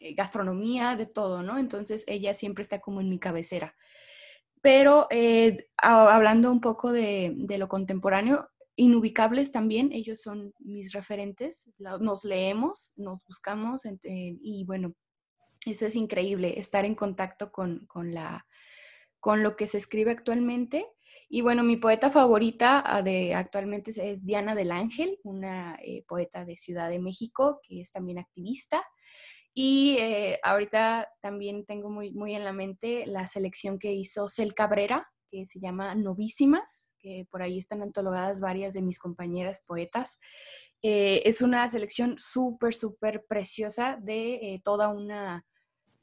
eh, 0.00 0.14
gastronomía, 0.14 0.96
de 0.96 1.06
todo, 1.06 1.42
¿no? 1.42 1.58
Entonces 1.58 2.04
ella 2.08 2.34
siempre 2.34 2.62
está 2.62 2.80
como 2.80 3.00
en 3.00 3.08
mi 3.08 3.18
cabecera. 3.18 3.74
Pero 4.62 5.08
hablando 5.78 6.52
un 6.52 6.60
poco 6.60 6.92
de, 6.92 7.32
de, 7.34 7.56
lo 7.56 7.68
contemporáneo, 7.68 8.50
Inubicables 8.80 9.52
también, 9.52 9.92
ellos 9.92 10.22
son 10.22 10.54
mis 10.58 10.94
referentes, 10.94 11.70
nos 11.78 12.24
leemos, 12.24 12.94
nos 12.96 13.22
buscamos 13.26 13.82
y 14.02 14.64
bueno, 14.64 14.94
eso 15.66 15.84
es 15.84 15.96
increíble, 15.96 16.58
estar 16.58 16.86
en 16.86 16.94
contacto 16.94 17.52
con, 17.52 17.84
con, 17.88 18.14
la, 18.14 18.46
con 19.18 19.42
lo 19.42 19.54
que 19.54 19.66
se 19.66 19.76
escribe 19.76 20.12
actualmente. 20.12 20.86
Y 21.28 21.42
bueno, 21.42 21.62
mi 21.62 21.76
poeta 21.76 22.10
favorita 22.10 22.82
ah, 22.86 23.02
de 23.02 23.34
actualmente 23.34 23.90
es 23.90 24.24
Diana 24.24 24.54
del 24.54 24.72
Ángel, 24.72 25.18
una 25.24 25.78
eh, 25.84 26.02
poeta 26.08 26.46
de 26.46 26.56
Ciudad 26.56 26.88
de 26.88 27.00
México 27.00 27.60
que 27.62 27.82
es 27.82 27.92
también 27.92 28.18
activista. 28.18 28.82
Y 29.52 29.98
eh, 29.98 30.40
ahorita 30.42 31.06
también 31.20 31.66
tengo 31.66 31.90
muy, 31.90 32.12
muy 32.12 32.34
en 32.34 32.44
la 32.44 32.54
mente 32.54 33.04
la 33.06 33.26
selección 33.26 33.78
que 33.78 33.92
hizo 33.92 34.26
Cel 34.26 34.54
Cabrera, 34.54 35.06
que 35.30 35.46
se 35.46 35.60
llama 35.60 35.94
Novísimas, 35.94 36.92
que 36.98 37.26
por 37.30 37.42
ahí 37.42 37.58
están 37.58 37.82
antologadas 37.82 38.40
varias 38.40 38.74
de 38.74 38.82
mis 38.82 38.98
compañeras 38.98 39.60
poetas. 39.66 40.18
Eh, 40.82 41.22
es 41.24 41.42
una 41.42 41.68
selección 41.70 42.16
súper, 42.18 42.74
súper 42.74 43.24
preciosa 43.26 43.98
de 44.00 44.34
eh, 44.34 44.60
toda 44.64 44.88
una, 44.88 45.46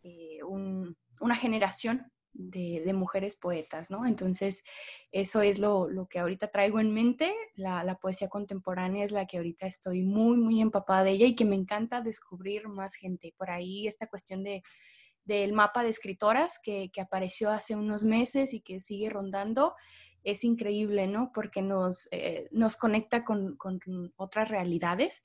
eh, 0.03 0.43
un, 0.47 0.95
una 1.19 1.35
generación 1.35 2.11
de, 2.33 2.83
de, 2.85 2.93
mujeres 2.93 3.35
poetas, 3.35 3.89
¿no? 3.89 4.05
Entonces, 4.05 4.63
eso 5.11 5.41
es 5.41 5.57
lo, 5.57 5.89
lo 5.89 6.07
que 6.07 6.19
ahorita 6.19 6.51
traigo 6.51 6.79
en 6.79 6.93
mente. 6.93 7.33
La, 7.55 7.83
la, 7.83 7.97
poesía 7.97 8.29
contemporánea 8.29 9.03
es 9.03 9.11
la 9.11 9.25
que 9.25 9.37
ahorita 9.37 9.65
estoy 9.65 10.03
muy, 10.03 10.37
muy 10.37 10.61
empapada 10.61 11.05
de 11.05 11.11
ella 11.11 11.25
y 11.25 11.35
que 11.35 11.45
me 11.45 11.55
encanta 11.55 12.01
descubrir 12.01 12.67
más 12.67 12.93
gente. 12.93 13.33
Por 13.37 13.49
ahí 13.49 13.87
esta 13.87 14.05
cuestión 14.05 14.43
de 14.43 14.61
del 15.27 15.51
mapa 15.51 15.83
de 15.83 15.89
escritoras 15.89 16.59
que, 16.63 16.89
que, 16.91 17.01
apareció 17.01 17.51
hace 17.51 17.75
unos 17.75 18.05
meses 18.05 18.53
y 18.53 18.61
que 18.61 18.79
sigue 18.79 19.09
rondando, 19.09 19.75
es 20.23 20.43
increíble, 20.43 21.07
¿no? 21.07 21.31
Porque 21.33 21.61
nos, 21.61 22.07
eh, 22.11 22.47
nos 22.51 22.77
conecta 22.77 23.23
con, 23.23 23.57
con, 23.57 23.79
otras 24.15 24.47
realidades 24.49 25.21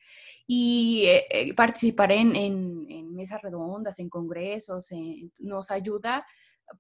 y 0.47 1.05
eh, 1.07 1.25
eh, 1.31 1.55
participar 1.55 2.13
en, 2.13 2.35
en, 2.35 3.15
mesas 3.15 3.43
redondas, 3.43 3.99
en 4.01 4.09
congresos, 4.09 4.91
nos 5.39 5.71
ayuda, 5.71 6.27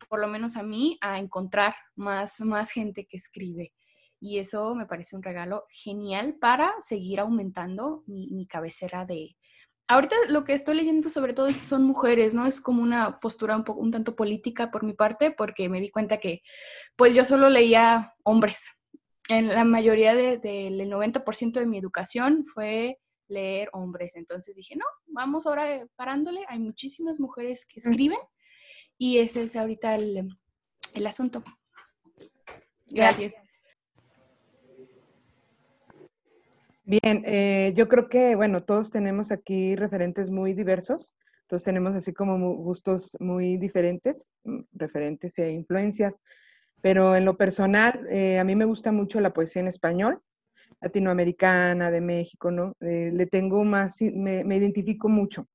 por 0.08 0.20
lo 0.20 0.26
menos 0.26 0.56
a 0.56 0.62
mí, 0.62 0.98
a 1.00 1.18
encontrar 1.18 1.74
más, 1.94 2.40
más 2.40 2.70
gente 2.70 3.06
que 3.06 3.16
escribe. 3.16 3.72
Y 4.18 4.38
eso 4.38 4.74
me 4.74 4.87
parece 4.87 5.14
un 5.16 5.22
regalo 5.22 5.64
genial 5.70 6.37
para 6.40 6.72
seguir 6.80 7.20
aumentando 7.20 8.02
mi, 8.06 8.30
mi 8.32 8.46
cabecera 8.46 9.04
de, 9.04 9.37
Ahorita 9.92 10.16
lo 10.28 10.44
que 10.44 10.55
estoy 10.55 10.74
leyendo 10.74 11.11
sobre 11.11 11.35
todo 11.35 11.52
son 11.52 11.85
mujeres, 11.85 12.35
¿no? 12.35 12.46
Es 12.46 12.62
como 12.62 12.83
una 12.83 13.20
postura 13.20 13.55
un, 13.55 13.62
poco, 13.62 13.81
un 13.81 13.90
tanto 13.90 14.16
política 14.16 14.70
por 14.70 14.85
mi 14.85 14.94
parte, 14.94 15.33
porque 15.33 15.68
me 15.68 15.83
di 15.83 15.90
cuenta 15.90 16.16
que 16.16 16.40
pues 16.96 17.14
yo 17.14 17.26
solo 17.26 17.50
leía 17.50 18.14
hombres. 18.24 18.78
En 19.28 19.48
la 19.48 19.64
mayoría 19.64 20.14
del 20.14 20.40
de, 20.40 20.70
de, 20.70 20.87
90% 20.87 21.52
de 21.61 21.66
mi 21.66 21.76
educación 21.76 22.46
fue 22.46 23.00
leer 23.28 23.68
hombres. 23.74 24.16
Entonces 24.16 24.57
dije, 24.57 24.76
no, 24.76 24.87
vamos 25.09 25.46
ahora 25.46 25.87
parándole. 25.94 26.40
Hay 26.48 26.59
muchísimas 26.59 27.20
mujeres 27.20 27.66
que 27.66 27.81
escriben 27.81 28.18
y 28.96 29.18
ese 29.18 29.42
es 29.42 29.57
ahorita 29.57 29.94
el, 29.96 30.26
el 30.94 31.07
asunto. 31.07 31.44
Gracias. 32.87 33.35
Bien, 36.92 37.22
eh, 37.24 37.72
yo 37.74 37.88
creo 37.88 38.11
que, 38.11 38.37
bueno, 38.37 38.64
todos 38.64 38.90
tenemos 38.90 39.33
aquí 39.33 39.76
referentes 39.76 40.28
muy 40.28 40.52
diversos, 40.52 41.14
todos 41.46 41.64
tenemos 41.64 41.94
así 41.94 42.12
como 42.12 42.55
gustos 42.57 43.16
muy 43.18 43.57
diferentes, 43.57 44.31
mm, 44.44 44.61
referentes 44.74 45.38
e 45.38 45.52
influencias, 45.52 46.20
pero 46.83 47.16
en 47.16 47.24
lo 47.24 47.38
personal, 47.38 48.07
eh, 48.11 48.38
a 48.38 48.44
mí 48.44 48.57
me 48.57 48.66
gusta 48.66 48.92
mucho 48.92 49.20
la 49.22 49.33
poesía 49.33 49.62
en 49.62 49.68
español, 49.68 50.20
latinoamericana, 50.83 51.90
de 51.90 52.02
México, 52.02 52.50
¿no? 52.50 52.74
Eh, 52.81 53.11
le 53.11 53.24
tengo 53.24 53.64
más, 53.64 53.96
me, 54.02 54.44
me, 54.44 54.57
identifico 54.57 55.09
mucho. 55.09 55.48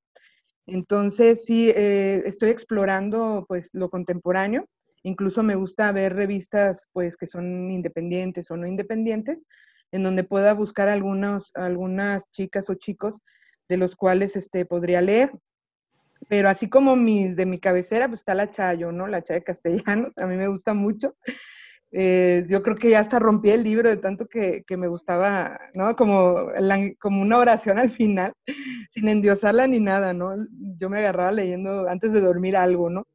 Entonces, 0.66 1.44
sí, 1.44 1.70
eh, 1.70 2.20
estoy 2.26 2.50
explorando, 2.50 3.44
pues, 3.46 3.70
lo 3.74 3.90
contemporáneo, 3.90 4.66
incluso 5.04 5.44
me 5.44 5.54
gusta 5.54 5.92
ver 5.92 6.16
revistas, 6.16 6.88
pues, 6.92 7.16
que 7.16 7.28
son 7.28 7.70
independientes 7.70 8.50
o 8.50 8.56
no 8.56 8.66
independientes, 8.66 9.46
en 9.92 10.02
donde 10.02 10.24
pueda 10.24 10.54
buscar 10.54 10.88
algunos, 10.88 11.50
algunas 11.54 12.30
chicas 12.30 12.68
o 12.70 12.74
chicos 12.74 13.22
de 13.68 13.76
los 13.76 13.96
cuales 13.96 14.36
este, 14.36 14.64
podría 14.64 15.00
leer. 15.00 15.32
Pero 16.28 16.48
así 16.48 16.68
como 16.68 16.96
mi, 16.96 17.28
de 17.28 17.46
mi 17.46 17.58
cabecera, 17.58 18.08
pues 18.08 18.20
está 18.20 18.34
la 18.34 18.50
Chayo, 18.50 18.92
¿no? 18.92 19.06
La 19.06 19.22
Chayo 19.22 19.42
Castellanos, 19.44 20.16
a 20.16 20.26
mí 20.26 20.36
me 20.36 20.48
gusta 20.48 20.74
mucho. 20.74 21.16
Eh, 21.90 22.44
yo 22.48 22.62
creo 22.62 22.76
que 22.76 22.90
ya 22.90 23.00
hasta 23.00 23.18
rompí 23.18 23.50
el 23.50 23.64
libro 23.64 23.88
de 23.88 23.96
tanto 23.96 24.26
que, 24.26 24.64
me 24.76 24.88
gustaba, 24.88 25.58
¿no? 25.74 25.96
Como, 25.96 26.48
como 26.98 27.22
una 27.22 27.38
oración 27.38 27.78
al 27.78 27.90
final, 27.90 28.34
sin 28.90 29.08
endiosarla 29.08 29.66
ni 29.66 29.80
nada, 29.80 30.12
¿no? 30.12 30.34
Yo 30.78 30.90
me 30.90 30.98
agarraba 30.98 31.32
leyendo 31.32 31.88
antes 31.88 32.12
de 32.12 32.20
dormir 32.20 32.56
algo, 32.56 32.90
¿no? 32.90 33.06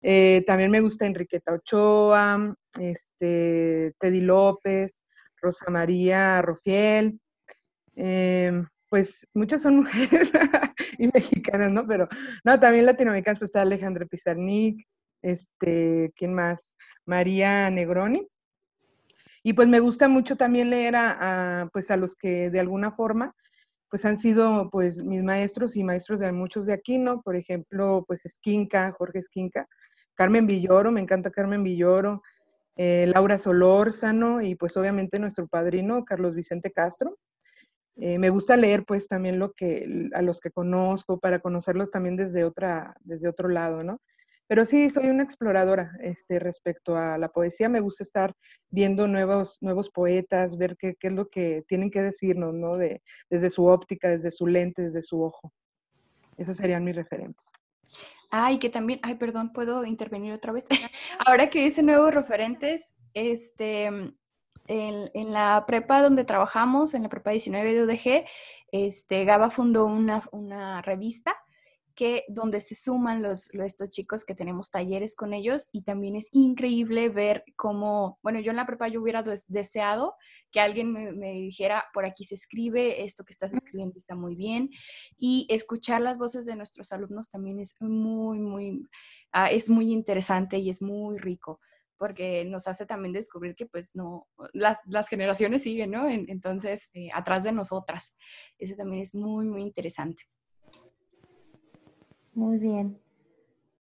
Eh, 0.00 0.42
también 0.46 0.70
me 0.70 0.80
gusta 0.80 1.06
Enriqueta 1.06 1.54
Ochoa, 1.54 2.54
este, 2.78 3.94
Teddy 3.98 4.20
López, 4.20 5.02
Rosa 5.44 5.70
María 5.70 6.40
Rofiel. 6.42 7.20
Em, 7.94 8.66
pues 8.88 9.28
muchas 9.34 9.62
son 9.62 9.76
mujeres 9.76 10.32
y 10.98 11.08
mexicanas, 11.08 11.70
¿no? 11.70 11.86
Pero 11.86 12.08
no, 12.44 12.58
también 12.58 12.86
latinoamericanas, 12.86 13.38
pues 13.38 13.50
está 13.50 13.62
Alejandra 13.62 14.06
Pizarnik, 14.06 14.86
este, 15.22 16.12
¿quién 16.16 16.34
más? 16.34 16.76
María 17.04 17.70
Negroni. 17.70 18.26
Y 19.42 19.52
pues 19.52 19.68
me 19.68 19.80
gusta 19.80 20.08
mucho 20.08 20.36
también 20.36 20.70
leer 20.70 20.96
a, 20.96 21.68
pues 21.72 21.90
a 21.90 21.96
los 21.96 22.16
que 22.16 22.50
de 22.50 22.60
alguna 22.60 22.92
forma 22.92 23.34
pues 23.90 24.04
han 24.06 24.16
sido 24.16 24.70
pues 24.70 25.04
mis 25.04 25.22
maestros 25.22 25.76
y 25.76 25.84
maestros 25.84 26.18
de 26.18 26.32
muchos 26.32 26.66
de 26.66 26.72
aquí, 26.72 26.98
¿no? 26.98 27.22
Por 27.22 27.36
ejemplo, 27.36 28.04
pues 28.08 28.24
Esquinca, 28.24 28.90
Jorge 28.98 29.20
Esquinca, 29.20 29.68
Carmen 30.14 30.46
Villoro, 30.46 30.90
me 30.90 31.00
encanta 31.00 31.30
Carmen 31.30 31.62
Villoro, 31.62 32.22
eh, 32.76 33.06
Laura 33.06 33.38
Solórzano 33.38 34.42
y 34.42 34.54
pues 34.56 34.76
obviamente 34.76 35.18
nuestro 35.18 35.46
padrino 35.46 36.04
Carlos 36.04 36.34
Vicente 36.34 36.72
Castro. 36.72 37.16
Eh, 37.96 38.18
me 38.18 38.30
gusta 38.30 38.56
leer 38.56 38.84
pues 38.84 39.06
también 39.06 39.38
lo 39.38 39.52
que, 39.52 40.10
a 40.14 40.22
los 40.22 40.40
que 40.40 40.50
conozco 40.50 41.20
para 41.20 41.38
conocerlos 41.38 41.90
también 41.90 42.16
desde, 42.16 42.44
otra, 42.44 42.96
desde 43.00 43.28
otro 43.28 43.48
lado, 43.48 43.84
¿no? 43.84 44.00
Pero 44.46 44.64
sí, 44.64 44.90
soy 44.90 45.08
una 45.08 45.22
exploradora 45.22 45.92
este, 46.00 46.38
respecto 46.38 46.96
a 46.96 47.16
la 47.16 47.28
poesía. 47.28 47.68
Me 47.68 47.80
gusta 47.80 48.02
estar 48.02 48.34
viendo 48.68 49.08
nuevos, 49.08 49.56
nuevos 49.62 49.90
poetas, 49.90 50.58
ver 50.58 50.76
qué, 50.76 50.96
qué 50.96 51.06
es 51.06 51.12
lo 51.14 51.28
que 51.28 51.64
tienen 51.66 51.90
que 51.90 52.02
decirnos, 52.02 52.52
¿no? 52.52 52.76
De, 52.76 53.02
desde 53.30 53.48
su 53.48 53.64
óptica, 53.66 54.10
desde 54.10 54.30
su 54.30 54.46
lente, 54.46 54.82
desde 54.82 55.00
su 55.00 55.22
ojo. 55.22 55.52
Esos 56.36 56.56
serían 56.56 56.84
mis 56.84 56.96
referentes. 56.96 57.46
Ay, 58.36 58.58
que 58.58 58.68
también, 58.68 58.98
ay, 59.04 59.14
perdón, 59.14 59.52
¿puedo 59.52 59.84
intervenir 59.84 60.32
otra 60.32 60.50
vez? 60.50 60.64
Ahora 61.24 61.50
que 61.50 61.62
dice 61.62 61.84
nuevos 61.84 62.12
referentes, 62.12 62.92
este, 63.14 63.84
en, 63.84 64.12
en, 64.66 65.32
la 65.32 65.62
prepa 65.68 66.02
donde 66.02 66.24
trabajamos, 66.24 66.94
en 66.94 67.04
la 67.04 67.08
prepa 67.08 67.30
19 67.30 67.72
de 67.72 67.84
UDG, 67.84 68.26
este, 68.72 69.24
Gaba 69.24 69.52
fundó 69.52 69.86
una, 69.86 70.20
una 70.32 70.82
revista 70.82 71.43
que 71.94 72.24
donde 72.28 72.60
se 72.60 72.74
suman 72.74 73.22
los, 73.22 73.52
estos 73.54 73.88
chicos 73.88 74.24
que 74.24 74.34
tenemos 74.34 74.70
talleres 74.70 75.14
con 75.14 75.32
ellos 75.32 75.68
y 75.72 75.82
también 75.82 76.16
es 76.16 76.28
increíble 76.32 77.08
ver 77.08 77.44
cómo, 77.56 78.18
bueno, 78.22 78.40
yo 78.40 78.50
en 78.50 78.56
la 78.56 78.66
prepa 78.66 78.88
yo 78.88 79.00
hubiera 79.00 79.24
deseado 79.48 80.14
que 80.50 80.60
alguien 80.60 80.92
me, 80.92 81.32
dijera, 81.32 81.84
por 81.92 82.04
aquí 82.04 82.24
se 82.24 82.34
escribe, 82.34 83.04
esto 83.04 83.24
que 83.24 83.32
estás 83.32 83.52
escribiendo 83.52 83.96
está 83.96 84.14
muy 84.14 84.34
bien 84.34 84.70
y 85.16 85.46
escuchar 85.50 86.00
las 86.00 86.18
voces 86.18 86.46
de 86.46 86.56
nuestros 86.56 86.92
alumnos 86.92 87.30
también 87.30 87.60
es 87.60 87.76
muy, 87.80 88.38
muy, 88.40 88.88
ah, 89.32 89.50
es 89.50 89.70
muy 89.70 89.92
interesante 89.92 90.58
y 90.58 90.70
es 90.70 90.82
muy 90.82 91.18
rico 91.18 91.60
porque 91.96 92.44
nos 92.44 92.66
hace 92.66 92.86
también 92.86 93.12
descubrir 93.12 93.54
que 93.54 93.66
pues 93.66 93.94
no, 93.94 94.26
las, 94.52 95.08
generaciones 95.08 95.62
siguen, 95.62 95.92
¿no? 95.92 96.08
entonces, 96.08 96.90
eh, 96.92 97.08
atrás 97.14 97.44
de 97.44 97.52
nosotras. 97.52 98.14
Eso 98.58 98.74
también 98.76 99.00
es 99.00 99.14
muy, 99.14 99.46
muy 99.46 99.62
interesante. 99.62 100.24
Muy 102.34 102.58
bien. 102.58 102.98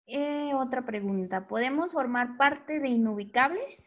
Eh, 0.08 0.54
otra 0.54 0.86
pregunta. 0.86 1.48
¿Podemos 1.48 1.94
formar 1.94 2.36
parte 2.38 2.80
de 2.80 2.90
Inubicables? 2.90 3.86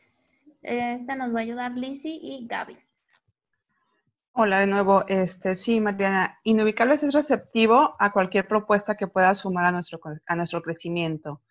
Esta 0.62 1.16
nos 1.16 1.34
va 1.34 1.40
a 1.40 1.42
ayudar 1.42 1.72
Lizzy 1.72 2.18
y 2.22 2.46
Gaby. 2.46 2.78
Hola 4.32 4.60
de 4.60 4.66
nuevo. 4.66 5.04
Este, 5.06 5.54
sí, 5.54 5.80
Mariana. 5.80 6.38
Inubicables 6.44 7.02
es 7.02 7.12
receptivo 7.12 7.94
a 7.98 8.10
cualquier 8.12 8.48
propuesta 8.48 8.96
que 8.96 9.06
pueda 9.06 9.34
sumar 9.34 9.66
a 9.66 9.72
nuestro, 9.72 10.00
a 10.26 10.34
nuestro 10.34 10.62
crecimiento. 10.62 11.42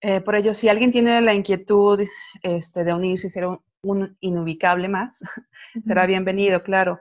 Eh, 0.00 0.20
por 0.22 0.34
ello, 0.34 0.54
si 0.54 0.68
alguien 0.68 0.90
tiene 0.90 1.20
la 1.20 1.34
inquietud 1.34 2.00
este, 2.42 2.82
de 2.82 2.94
unirse 2.94 3.26
y 3.26 3.30
ser 3.30 3.46
un, 3.46 3.60
un 3.82 4.16
inubicable 4.20 4.88
más, 4.88 5.22
será 5.86 6.06
bienvenido, 6.06 6.62
claro. 6.62 6.98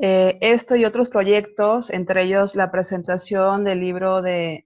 Eh, 0.00 0.38
esto 0.40 0.76
y 0.76 0.84
otros 0.84 1.08
proyectos, 1.08 1.90
entre 1.90 2.22
ellos 2.22 2.54
la 2.54 2.70
presentación 2.70 3.64
del 3.64 3.80
libro 3.80 4.22
de, 4.22 4.62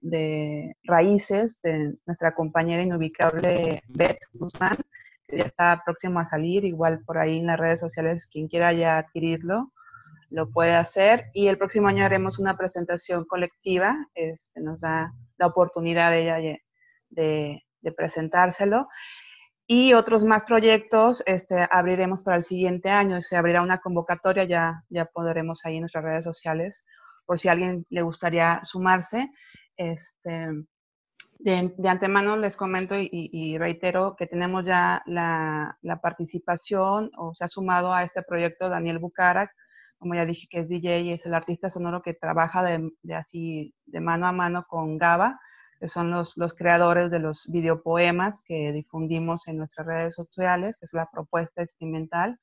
Raíces 0.83 1.59
de 1.63 1.95
nuestra 2.05 2.35
compañera 2.35 2.83
inubicable 2.83 3.81
Beth 3.87 4.19
Guzmán, 4.33 4.77
que 5.27 5.37
ya 5.37 5.45
está 5.45 5.81
próximo 5.83 6.19
a 6.19 6.27
salir, 6.27 6.65
igual 6.65 7.03
por 7.03 7.17
ahí 7.17 7.39
en 7.39 7.47
las 7.47 7.59
redes 7.59 7.79
sociales, 7.79 8.27
quien 8.31 8.47
quiera 8.47 8.73
ya 8.73 8.99
adquirirlo, 8.99 9.71
lo 10.29 10.51
puede 10.51 10.75
hacer. 10.75 11.31
Y 11.33 11.47
el 11.47 11.57
próximo 11.57 11.87
año 11.87 12.05
haremos 12.05 12.37
una 12.37 12.55
presentación 12.55 13.25
colectiva, 13.25 14.07
este, 14.13 14.61
nos 14.61 14.81
da 14.81 15.13
la 15.37 15.47
oportunidad 15.47 16.11
de 16.11 16.21
ella 16.21 16.59
de, 17.09 17.63
de 17.81 17.91
presentárselo 17.91 18.87
y 19.67 19.93
otros 19.93 20.25
más 20.25 20.43
proyectos 20.43 21.23
este, 21.25 21.67
abriremos 21.71 22.21
para 22.21 22.37
el 22.37 22.43
siguiente 22.43 22.89
año. 22.89 23.21
Se 23.21 23.37
abrirá 23.37 23.61
una 23.61 23.79
convocatoria, 23.79 24.43
ya, 24.43 24.83
ya 24.89 25.05
podremos 25.05 25.65
ahí 25.65 25.75
en 25.75 25.81
nuestras 25.81 26.03
redes 26.03 26.25
sociales, 26.25 26.85
por 27.25 27.39
si 27.39 27.47
a 27.47 27.53
alguien 27.53 27.85
le 27.89 28.01
gustaría 28.01 28.59
sumarse. 28.63 29.29
Este, 29.77 30.49
de, 31.39 31.89
antemano 31.89 32.37
les 32.37 32.57
comento 32.57 32.95
y, 32.97 33.57
reitero 33.57 34.15
que 34.17 34.27
tenemos 34.27 34.65
ya 34.65 35.01
la, 35.05 35.77
participación 36.01 37.11
o 37.17 37.33
se 37.33 37.45
ha 37.45 37.47
sumado 37.47 37.93
a 37.93 38.03
este 38.03 38.21
proyecto 38.23 38.69
Daniel 38.69 38.99
Bucarak, 38.99 39.51
como 39.97 40.15
ya 40.15 40.25
dije 40.25 40.47
que 40.49 40.59
es 40.59 40.67
DJ 40.67 41.01
y 41.01 41.13
es 41.13 41.25
el 41.25 41.33
artista 41.33 41.69
sonoro 41.69 42.01
que 42.01 42.13
trabaja 42.13 42.63
de, 42.63 42.89
de 43.01 43.15
así 43.15 43.73
de 43.85 44.01
mano 44.01 44.27
a 44.27 44.33
mano 44.33 44.65
con 44.67 44.97
Gaba 44.97 45.39
que 45.83 45.89
son 45.89 46.11
los, 46.11 46.37
los 46.37 46.53
creadores 46.53 47.11
de 47.11 47.19
los 47.19 47.45
videopoemas 47.51 48.41
que 48.41 48.71
difundimos 48.71 49.49
en 49.49 49.57
nuestras 49.57 49.85
redes 49.85 50.15
sociales, 50.15 50.77
que 50.77 50.85
es 50.85 50.93
la 50.93 51.09
propuesta 51.11 51.61
experimental 51.61 52.39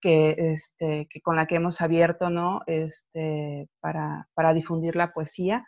que, 0.00 0.36
este, 0.38 1.08
que 1.10 1.20
con 1.22 1.34
la 1.34 1.46
que 1.46 1.56
hemos 1.56 1.80
abierto 1.80 2.30
¿no? 2.30 2.60
este, 2.68 3.68
para, 3.80 4.28
para 4.34 4.54
difundir 4.54 4.94
la 4.94 5.12
poesía. 5.12 5.66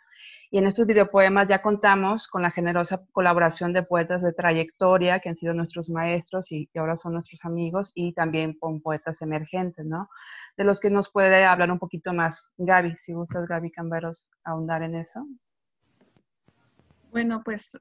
Y 0.49 0.57
en 0.57 0.67
estos 0.67 0.87
videopoemas 0.87 1.49
ya 1.49 1.61
contamos 1.61 2.29
con 2.29 2.43
la 2.43 2.51
generosa 2.51 3.05
colaboración 3.11 3.73
de 3.73 3.83
poetas 3.83 4.21
de 4.23 4.31
trayectoria 4.31 5.19
que 5.19 5.27
han 5.27 5.35
sido 5.35 5.53
nuestros 5.53 5.89
maestros 5.89 6.49
y 6.53 6.67
que 6.67 6.79
ahora 6.79 6.95
son 6.95 7.15
nuestros 7.15 7.43
amigos 7.43 7.91
y 7.93 8.13
también 8.13 8.57
con 8.57 8.81
poetas 8.81 9.21
emergentes, 9.21 9.85
¿no? 9.85 10.07
De 10.55 10.63
los 10.63 10.79
que 10.79 10.89
nos 10.89 11.11
puede 11.11 11.43
hablar 11.43 11.73
un 11.73 11.79
poquito 11.79 12.13
más 12.13 12.53
Gaby, 12.55 12.95
si 12.95 13.11
gustas 13.11 13.49
Gaby 13.49 13.69
Camberos 13.71 14.29
ahondar 14.45 14.81
en 14.81 14.95
eso. 14.95 15.25
Bueno, 17.15 17.43
pues 17.45 17.79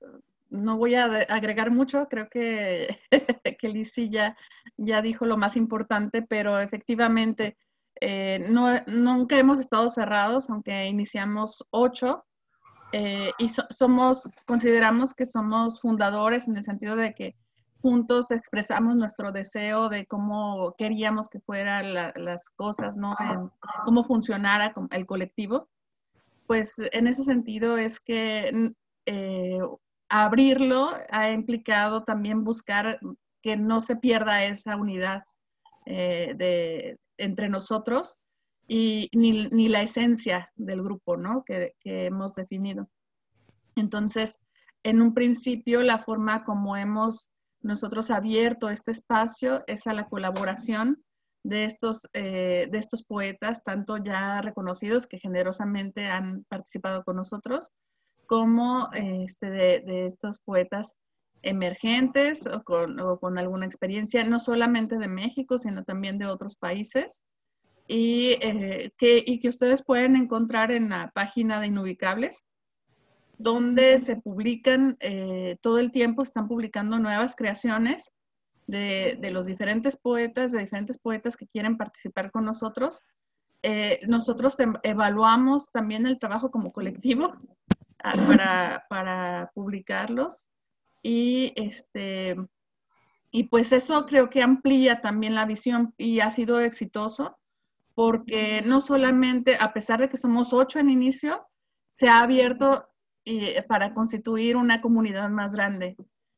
no 0.48 0.76
voy 0.76 0.94
a 0.94 1.06
agregar 1.06 1.72
mucho, 1.72 2.06
creo 2.06 2.28
que, 2.28 3.00
que 3.58 3.68
Lizzie 3.68 4.08
ya, 4.08 4.36
ya 4.76 5.02
dijo 5.02 5.26
lo 5.26 5.36
más 5.36 5.56
importante, 5.56 6.22
pero 6.22 6.60
efectivamente 6.60 7.56
eh, 8.00 8.46
no, 8.48 8.68
nunca 8.86 9.36
hemos 9.36 9.58
estado 9.58 9.88
cerrados, 9.88 10.48
aunque 10.50 10.86
iniciamos 10.86 11.66
ocho, 11.70 12.24
eh, 12.92 13.32
y 13.38 13.48
somos, 13.48 14.30
consideramos 14.46 15.14
que 15.14 15.26
somos 15.26 15.80
fundadores 15.80 16.46
en 16.46 16.56
el 16.56 16.62
sentido 16.62 16.94
de 16.94 17.12
que 17.12 17.34
juntos 17.82 18.30
expresamos 18.30 18.94
nuestro 18.94 19.32
deseo 19.32 19.88
de 19.88 20.06
cómo 20.06 20.76
queríamos 20.78 21.28
que 21.28 21.40
fueran 21.40 21.92
las 21.92 22.50
cosas, 22.50 22.96
¿no? 22.96 23.16
cómo 23.84 24.04
funcionara 24.04 24.72
el 24.92 25.06
colectivo. 25.06 25.68
Pues 26.46 26.74
en 26.92 27.08
ese 27.08 27.24
sentido 27.24 27.78
es 27.78 27.98
que 27.98 28.74
eh, 29.06 29.58
abrirlo 30.08 30.90
ha 31.10 31.30
implicado 31.30 32.04
también 32.04 32.44
buscar 32.44 32.98
que 33.42 33.56
no 33.56 33.80
se 33.80 33.96
pierda 33.96 34.44
esa 34.44 34.76
unidad 34.76 35.24
eh, 35.86 36.32
de, 36.36 36.98
entre 37.18 37.48
nosotros 37.48 38.16
y 38.66 39.10
ni, 39.12 39.68
la 39.68 39.82
esencia 39.82 40.50
del 40.54 40.82
grupo 40.82 41.16
¿no? 41.16 41.44
que, 41.44 41.74
hemos 41.82 42.34
definido. 42.34 42.88
Entonces, 43.76 44.38
en 44.82 45.02
un 45.02 45.12
principio, 45.12 45.82
la 45.82 45.98
forma 45.98 46.44
como 46.44 46.76
hemos 46.76 47.30
nosotros 47.60 48.10
abierto 48.10 48.70
este 48.70 48.92
espacio 48.92 49.62
es 49.66 49.86
a 49.86 49.94
la 49.94 50.08
colaboración 50.08 51.02
de 51.42 51.64
estos, 51.64 52.08
eh, 52.14 52.68
de 52.70 52.78
estos 52.78 53.02
poetas, 53.02 53.62
tanto 53.62 53.98
ya 53.98 54.40
reconocidos 54.40 55.06
que 55.06 55.18
generosamente 55.18 56.06
han 56.06 56.44
participado 56.44 57.04
con 57.04 57.16
nosotros, 57.16 57.70
como 58.26 58.88
este, 58.92 59.50
de, 59.50 60.06
estos 60.06 60.38
poetas 60.38 60.94
emergentes 61.42 62.46
o 62.46 62.62
con, 62.62 63.38
alguna 63.38 63.66
experiencia, 63.66 64.24
no 64.24 64.40
solamente 64.40 64.98
de 64.98 65.08
México, 65.08 65.58
sino 65.58 65.84
también 65.84 66.18
de 66.18 66.26
otros 66.26 66.56
países, 66.56 67.24
y, 67.86 68.38
eh, 68.40 68.92
que, 68.96 69.22
y 69.26 69.40
que 69.40 69.48
ustedes 69.48 69.82
pueden 69.82 70.16
encontrar 70.16 70.70
en 70.70 70.88
la 70.88 71.10
página 71.14 71.60
de 71.60 71.66
Inubicables, 71.66 72.44
donde 73.36 73.98
se 73.98 74.16
publican 74.16 74.96
eh, 75.00 75.58
todo 75.60 75.78
el 75.78 75.90
tiempo, 75.90 76.22
están 76.22 76.48
publicando 76.48 76.98
nuevas 76.98 77.36
creaciones 77.36 78.12
de, 78.66 79.18
de, 79.20 79.30
los 79.30 79.44
diferentes 79.44 79.96
poetas, 79.96 80.52
de 80.52 80.60
diferentes 80.60 80.98
poetas 80.98 81.36
que 81.36 81.46
quieren 81.46 81.76
participar 81.76 82.30
con 82.30 82.46
nosotros. 82.46 83.02
Eh, 83.66 84.00
nosotros 84.06 84.60
em, 84.60 84.74
evaluamos 84.82 85.70
también 85.72 86.06
el 86.06 86.18
trabajo 86.18 86.50
como 86.50 86.70
colectivo 86.70 87.32
para, 88.88 89.50
publicarlos 89.54 90.50
y 91.02 91.52
este 91.56 92.36
y 93.30 93.44
pues 93.44 93.72
eso 93.72 94.06
creo 94.06 94.30
que 94.30 94.42
amplía 94.42 95.00
también 95.00 95.34
la 95.34 95.44
visión 95.44 95.92
y 95.96 96.20
ha 96.20 96.30
sido 96.30 96.60
exitoso 96.60 97.36
porque 97.94 98.62
no 98.62 98.80
solamente, 98.80 99.56
a 99.58 99.72
pesar 99.72 100.00
de 100.00 100.08
que 100.08 100.16
somos 100.16 100.52
ocho 100.52 100.78
en 100.78 100.88
inicio, 100.88 101.46
se 101.90 102.08
ha 102.08 102.22
abierto 102.22 102.88
eh, 103.24 103.62
para 103.68 103.92
constituir 103.92 104.56
una 104.56 104.80
comunidad 104.80 105.30
más 105.30 105.54
grande 105.54 105.96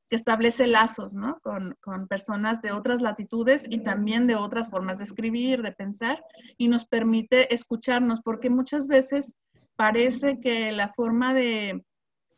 que 0.09 0.17
establece 0.17 0.67
lazos 0.67 1.15
¿no? 1.15 1.39
con, 1.43 1.77
con, 1.81 2.07
personas 2.09 2.63
de 2.63 2.73
otras 2.73 3.01
latitudes 3.03 3.67
y 3.69 3.83
también 3.83 4.27
de 4.27 4.37
otras 4.37 4.71
formas 4.71 4.99
de 4.99 5.05
escribir, 5.05 5.63
de 5.63 5.73
pensar, 5.73 6.23
y 6.57 6.69
nos 6.69 6.87
permite 6.87 7.53
escucharnos, 7.53 8.21
porque 8.21 8.51
muchas 8.51 8.87
veces 8.87 9.35
parece 9.77 10.41
que 10.41 10.73
la 10.73 10.93
forma 10.95 11.35
de, 11.35 11.85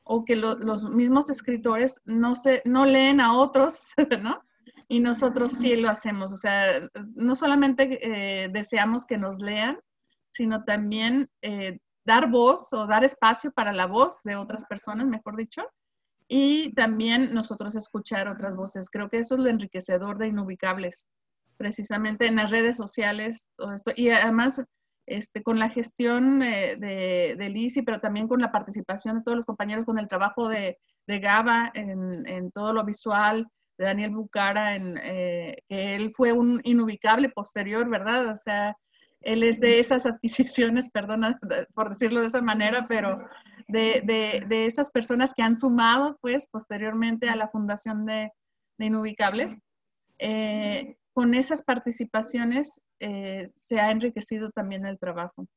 o 0.05 0.25
que 0.25 0.37
los 0.37 0.85
mismos 0.85 1.31
escritores 1.31 2.01
no, 2.05 2.35
se, 2.35 2.63
no 2.65 2.85
leen 2.85 3.21
a 3.21 3.37
otros, 3.39 3.93
¿no? 4.23 4.43
Y 4.89 5.01
nosotros 5.01 5.53
sí 5.53 5.77
lo 5.77 5.91
hacemos, 5.91 6.33
o 6.33 6.37
sea, 6.37 6.81
no 7.15 7.35
solamente 7.35 7.99
eh, 8.01 8.49
deseamos 8.49 9.05
que 9.05 9.19
nos 9.19 9.39
lean, 9.39 9.79
sino 10.31 10.65
también 10.65 11.29
eh, 11.43 11.79
dar 12.07 12.31
voz 12.31 12.73
o 12.73 12.87
dar 12.87 13.05
espacio 13.05 13.53
para 13.53 13.73
la 13.73 13.87
voz 13.87 14.23
de 14.23 14.37
otras 14.37 14.65
personas, 14.65 15.07
mejor 15.07 15.37
dicho, 15.37 15.63
y 16.27 16.73
también 16.75 17.35
nosotros 17.35 17.77
escuchar 17.77 18.29
otras 18.29 18.55
voces. 18.55 18.89
Creo 18.89 19.11
que 19.11 19.19
eso 19.19 19.35
es 19.35 19.41
lo 19.41 19.49
enriquecedor 19.51 20.17
de 20.17 20.29
Inubicables, 20.29 21.07
precisamente 21.59 22.27
en 22.27 22.37
las 22.37 22.51
redes 22.51 22.79
sociales, 22.79 23.49
todo 23.57 23.73
esto. 23.75 23.93
Y 23.95 24.09
además, 24.09 24.63
este, 25.09 25.43
con 25.43 25.59
la 25.59 25.71
gestión 25.71 26.43
eh, 26.43 26.77
de, 26.77 27.37
de 27.39 27.49
Lisi, 27.49 27.83
pero 27.83 28.01
también 28.01 28.29
con 28.29 28.41
la 28.41 28.53
participación 28.53 29.17
de 29.17 29.23
todos 29.23 29.37
los 29.37 29.47
compañeros, 29.47 29.85
con 29.85 29.99
el 29.99 30.09
trabajo 30.09 30.49
de, 30.49 30.79
de 31.07 31.19
Gaba 31.19 31.71
en, 31.75 32.27
en, 32.27 32.51
todo 32.51 32.73
lo 32.73 32.85
visual, 32.85 33.49
de 33.79 33.85
Daniel 33.87 34.11
Bucara, 34.11 34.77
en, 34.77 34.99
eh, 35.03 35.63
que 35.69 35.95
él 35.95 36.13
fue 36.15 36.33
un 36.33 36.61
inubicable 36.65 37.31
posterior, 37.31 37.89
¿verdad? 37.89 38.29
O 38.29 38.35
sea, 38.35 38.77
él 39.21 39.43
es 39.43 39.61
de 39.61 39.79
esas 39.79 40.05
adquisiciones, 40.05 40.91
perdona 40.93 41.39
por 41.75 41.89
decirlo 41.89 42.21
de 42.21 42.27
esa 42.27 42.43
manera, 42.43 42.87
pero 42.89 43.19
de, 43.69 44.45
de, 44.47 44.67
esas 44.67 44.91
personas 44.91 45.33
que 45.35 45.43
han 45.43 45.57
sumado, 45.57 46.19
pues, 46.21 46.47
posteriormente 46.47 47.29
a 47.29 47.37
la 47.37 47.49
fundación 47.49 48.05
de, 48.05 48.31
de 48.79 48.87
Inubicables. 48.87 49.59
Eh, 50.19 50.98
con 51.19 51.35
esas 51.35 51.63
participaciones 51.63 52.81
eh, 53.01 53.51
se 53.57 53.81
ha 53.81 53.91
enriquecido 53.91 54.51
también 54.51 54.87
el 54.87 55.01
trabajo. 55.01 55.49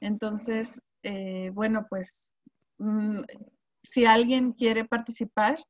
Entonces, 0.00 0.82
eh, 1.04 1.50
bueno, 1.54 1.86
pues, 1.88 2.32
mm, 2.78 3.20
si 3.84 4.04
alguien 4.04 4.52
quiere 4.52 4.84
participar, 4.84 5.62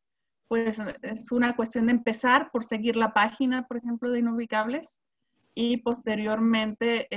pues 0.48 0.80
es 1.02 1.30
una 1.32 1.54
cuestión 1.54 1.86
de 1.86 1.92
empezar 1.92 2.50
por 2.50 2.64
seguir 2.64 2.96
la 2.96 3.12
página, 3.12 3.66
por 3.66 3.76
ejemplo, 3.76 4.10
de 4.10 4.20
Inubicables 4.20 5.00
y 5.54 5.78
posteriormente 5.78 7.08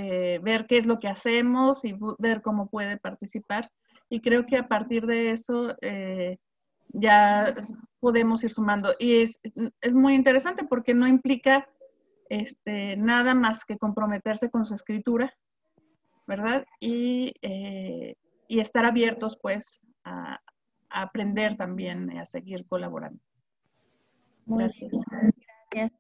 ver 0.44 0.66
qué 0.68 0.78
es 0.78 0.86
lo 0.86 0.98
que 0.98 1.08
hacemos 1.08 1.86
y 1.86 1.96
ver 2.18 2.42
cómo 2.42 2.68
puede 2.68 2.98
participar 2.98 3.70
y 4.10 4.22
creo 4.22 4.46
que 4.46 4.58
a 4.58 4.68
partir 4.68 5.06
de 5.06 5.32
eso 5.32 5.76
eh, 5.82 6.38
ya 6.90 7.56
podemos 8.00 8.44
ir 8.44 8.50
sumando. 8.50 8.94
Y 8.98 9.22
es, 9.22 9.40
es, 9.82 9.96
muy 9.96 10.16
interesante 10.16 10.66
porque 10.66 10.94
no 10.94 11.08
implica 11.08 11.70
este, 12.30 12.96
nada 12.96 13.34
más 13.34 13.66
que 13.66 13.78
comprometerse 13.78 14.50
con 14.50 14.66
su 14.66 14.76
escritura, 14.76 15.34
¿verdad? 16.28 16.66
Y, 16.80 17.34
eh, 17.42 18.16
y 18.48 18.60
estar 18.60 18.86
abiertos 18.86 19.38
pues 19.42 19.82
a, 20.04 20.40
a, 20.90 21.02
aprender 21.02 21.58
también, 21.58 22.18
a 22.18 22.26
seguir 22.26 22.66
colaborando. 22.68 23.20
Gracias. 24.46 24.92
Gracias. 25.72 26.00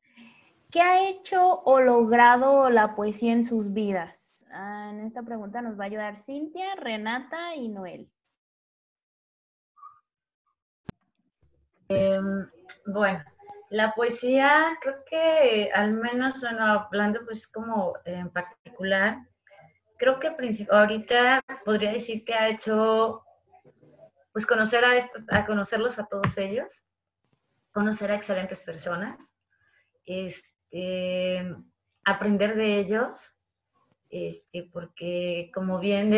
¿Qué 0.71 0.81
ha 0.81 1.09
hecho 1.09 1.61
o 1.63 1.81
logrado 1.81 2.69
la 2.69 2.95
poesía 2.95 3.33
en 3.33 3.43
sus 3.43 3.73
vidas? 3.73 4.45
Ah, 4.51 4.89
en 4.91 5.01
esta 5.01 5.23
pregunta 5.23 5.61
nos 5.61 5.79
va 5.79 5.83
a 5.83 5.87
ayudar 5.87 6.17
Cintia, 6.17 6.75
Renata 6.75 7.55
y 7.55 7.69
Noel. 7.69 8.07
Em, 11.87 12.47
bueno, 12.85 13.23
la 13.69 13.93
poesía, 13.93 14.77
creo 14.81 15.03
que 15.05 15.69
al 15.73 15.93
menos, 15.93 16.41
bueno, 16.41 16.65
hablando 16.65 17.21
pues 17.25 17.47
como 17.47 17.93
en 18.05 18.29
particular, 18.29 19.19
creo 19.97 20.19
que 20.19 20.35
ahorita 20.71 21.43
podría 21.65 21.91
decir 21.91 22.25
que 22.25 22.33
ha 22.33 22.49
hecho, 22.49 23.23
pues 24.31 24.45
conocer 24.45 24.83
a, 24.85 25.37
a 25.37 25.45
conocerlos 25.45 25.99
a 25.99 26.05
todos 26.05 26.37
ellos, 26.37 26.85
conocer 27.71 28.11
a 28.11 28.15
excelentes 28.15 28.61
personas, 28.61 29.33
este, 30.05 31.55
aprender 32.03 32.55
de 32.55 32.79
ellos, 32.79 33.35
este, 34.09 34.67
porque 34.73 35.51
como 35.53 35.79
bien 35.79 36.11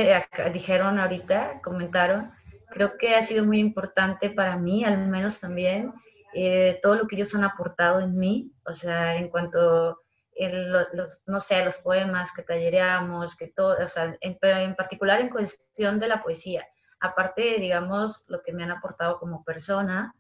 dijeron 0.53 0.99
ahorita, 0.99 1.61
comentaron, 1.61 2.31
creo 2.69 2.97
que 2.97 3.15
ha 3.15 3.21
sido 3.21 3.45
muy 3.45 3.59
importante 3.59 4.29
para 4.29 4.55
mí, 4.55 4.85
al 4.85 5.07
menos 5.07 5.41
también, 5.41 5.93
eh, 6.33 6.79
todo 6.81 6.95
lo 6.95 7.07
que 7.07 7.15
ellos 7.15 7.33
han 7.35 7.43
aportado 7.43 7.99
en 7.99 8.17
mí, 8.17 8.51
o 8.65 8.73
sea, 8.73 9.15
en 9.15 9.29
cuanto, 9.29 10.01
los, 10.39 11.19
no 11.25 11.39
sé, 11.39 11.63
los 11.63 11.77
poemas 11.77 12.31
que 12.33 12.43
tallereamos, 12.43 13.35
que 13.35 13.47
todo, 13.47 13.75
o 13.83 13.87
sea, 13.87 14.15
en, 14.21 14.37
pero 14.39 14.57
en 14.57 14.75
particular 14.75 15.19
en 15.19 15.29
cuestión 15.29 15.99
de 15.99 16.07
la 16.07 16.23
poesía, 16.23 16.65
aparte, 16.99 17.57
digamos, 17.59 18.25
lo 18.27 18.41
que 18.41 18.53
me 18.53 18.63
han 18.63 18.71
aportado 18.71 19.19
como 19.19 19.43
persona, 19.43 20.13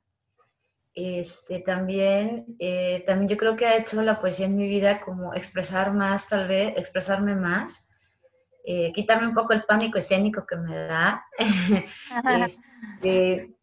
este, 0.93 1.59
también, 1.59 2.45
eh, 2.59 3.03
también 3.07 3.29
yo 3.29 3.37
creo 3.37 3.55
que 3.55 3.65
ha 3.65 3.77
hecho 3.77 4.01
la 4.01 4.19
poesía 4.19 4.47
en 4.47 4.57
mi 4.57 4.67
vida 4.67 5.01
como 5.01 5.33
expresar 5.33 5.93
más, 5.93 6.27
tal 6.27 6.47
vez, 6.47 6.73
expresarme 6.75 7.35
más, 7.35 7.87
eh, 8.65 8.91
quitarme 8.93 9.27
un 9.27 9.33
poco 9.33 9.53
el 9.53 9.63
pánico 9.63 9.97
escénico 9.97 10.45
que 10.45 10.57
me 10.57 10.75
da. 10.75 11.25
este, 13.01 13.55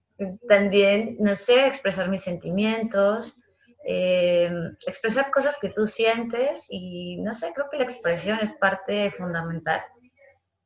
también, 0.48 1.16
no 1.20 1.35
sé, 1.35 1.66
expresar 1.66 2.09
mis 2.09 2.22
sentimientos, 2.22 3.40
eh, 3.85 4.50
expresar 4.87 5.31
cosas 5.31 5.57
que 5.61 5.70
tú 5.70 5.87
sientes 5.87 6.66
y, 6.68 7.16
no 7.18 7.35
sé, 7.35 7.52
creo 7.54 7.68
que 7.70 7.78
la 7.78 7.85
expresión 7.85 8.38
es 8.40 8.52
parte 8.54 9.11
fundamental 9.12 9.81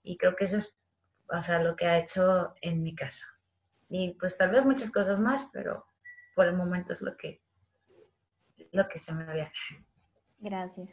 y 0.03 0.17
creo 0.17 0.35
que 0.35 0.45
eso 0.45 0.57
es, 0.57 0.79
o 1.29 1.43
sea, 1.43 1.63
lo 1.63 1.77
que 1.77 1.87
ha 1.87 1.99
hecho 1.99 2.55
en 2.61 2.83
mi 2.83 2.95
caso. 2.95 3.25
Y 3.89 4.15
pues 4.15 4.37
tal 4.39 4.51
vez 4.51 4.65
muchas 4.65 4.91
cosas 4.91 5.21
más, 5.21 5.51
pero 5.53 5.87
por 6.35 6.47
el 6.47 6.57
momento 6.57 6.93
es 6.93 7.03
lo 7.03 7.17
que, 7.17 7.43
lo 8.73 8.89
que 8.89 8.99
se 8.99 9.13
me 9.13 9.25
había. 9.25 9.53
Gracias. 10.39 10.91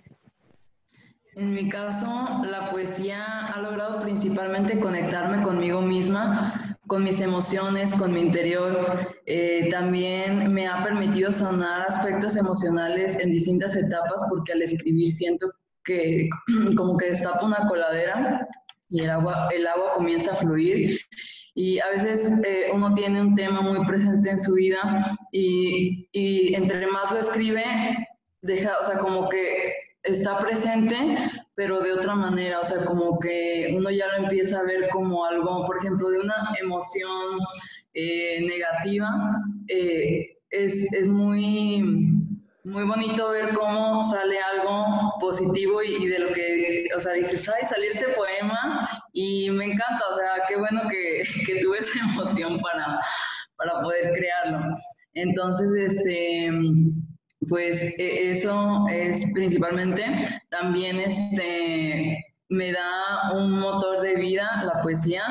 En 1.35 1.53
mi 1.53 1.69
caso, 1.69 2.41
la 2.43 2.69
poesía 2.69 3.45
ha 3.47 3.61
logrado 3.61 4.01
principalmente 4.01 4.79
conectarme 4.79 5.41
conmigo 5.41 5.81
misma, 5.81 6.68
con 6.89 7.03
mis 7.03 7.21
emociones, 7.21 7.93
con 7.93 8.11
mi 8.11 8.19
interior. 8.19 9.15
Eh, 9.25 9.69
también 9.69 10.51
me 10.51 10.67
ha 10.67 10.83
permitido 10.83 11.31
sanar 11.31 11.87
aspectos 11.87 12.35
emocionales 12.35 13.17
en 13.19 13.29
distintas 13.29 13.75
etapas 13.75 14.21
porque 14.29 14.51
al 14.53 14.63
escribir 14.63 15.13
siento 15.13 15.49
que 15.85 16.27
como 16.75 16.97
que 16.97 17.11
destapa 17.11 17.45
una 17.45 17.67
coladera 17.69 18.45
y 18.89 19.03
el 19.03 19.11
agua, 19.11 19.47
el 19.55 19.67
agua 19.67 19.93
comienza 19.95 20.33
a 20.33 20.35
fluir 20.35 20.99
y 21.53 21.79
a 21.79 21.89
veces 21.89 22.41
eh, 22.43 22.71
uno 22.73 22.93
tiene 22.93 23.21
un 23.21 23.35
tema 23.35 23.61
muy 23.61 23.85
presente 23.85 24.31
en 24.31 24.39
su 24.39 24.53
vida 24.55 24.79
y, 25.31 26.09
y, 26.11 26.55
entre 26.55 26.87
más 26.87 27.11
lo 27.11 27.19
escribe, 27.19 27.63
deja, 28.41 28.79
o 28.79 28.83
sea, 28.83 28.97
como 28.97 29.29
que 29.29 29.73
está 30.03 30.39
presente, 30.39 30.95
pero 31.59 31.81
de 31.81 31.91
otra 31.91 32.15
manera, 32.15 32.61
o 32.61 32.63
sea, 32.63 32.85
como 32.85 33.19
que 33.19 33.69
uno 33.75 33.89
ya 33.91 34.07
lo 34.07 34.23
empieza 34.23 34.59
a 34.59 34.63
ver 34.63 34.87
como 34.93 35.25
algo, 35.25 35.65
por 35.65 35.75
ejemplo, 35.79 36.09
de 36.09 36.21
una 36.21 36.55
emoción 36.57 37.37
eh, 37.93 38.39
negativa, 38.47 39.09
eh, 39.67 40.37
es, 40.51 40.93
es 40.93 41.09
muy 41.09 41.83
muy 42.63 42.83
bonito 42.85 43.31
ver 43.31 43.53
cómo 43.53 44.01
sale 44.03 44.39
algo 44.39 45.15
positivo 45.19 45.83
y, 45.83 46.07
de 46.07 46.19
lo 46.19 46.31
que, 46.31 46.87
o 46.95 46.99
sea, 46.99 47.11
dices, 47.11 47.49
ay, 47.49 47.65
salió 47.65 47.89
este 47.89 48.07
poema 48.07 49.03
y 49.11 49.49
me 49.49 49.65
encanta, 49.65 50.01
o 50.13 50.15
sea, 50.15 50.45
qué 50.47 50.55
bueno 50.55 50.83
que, 50.89 51.23
que 51.45 51.59
tuve 51.59 51.79
esa 51.79 51.99
emoción 52.13 52.57
para, 52.61 53.01
para 53.57 53.81
poder 53.81 54.13
crearlo. 54.13 54.77
Entonces, 55.13 55.73
este, 55.73 56.51
pues 57.47 57.83
e, 57.97 58.31
eso 58.31 58.85
es 58.91 59.31
principalmente, 59.33 60.03
también 60.49 60.99
este, 60.99 62.17
me 62.49 62.71
da 62.71 63.31
un 63.33 63.59
motor 63.59 64.01
de 64.01 64.15
vida 64.15 64.63
la 64.63 64.81
poesía, 64.81 65.23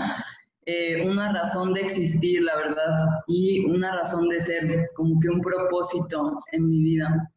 eh, 0.66 1.06
una 1.06 1.32
razón 1.32 1.72
de 1.72 1.82
existir, 1.82 2.42
la 2.42 2.56
verdad, 2.56 3.06
y 3.26 3.64
una 3.66 3.94
razón 3.96 4.28
de 4.28 4.40
ser, 4.40 4.90
como 4.94 5.18
que 5.20 5.28
un 5.28 5.40
propósito 5.40 6.38
en 6.52 6.68
mi 6.68 6.82
vida. 6.82 7.30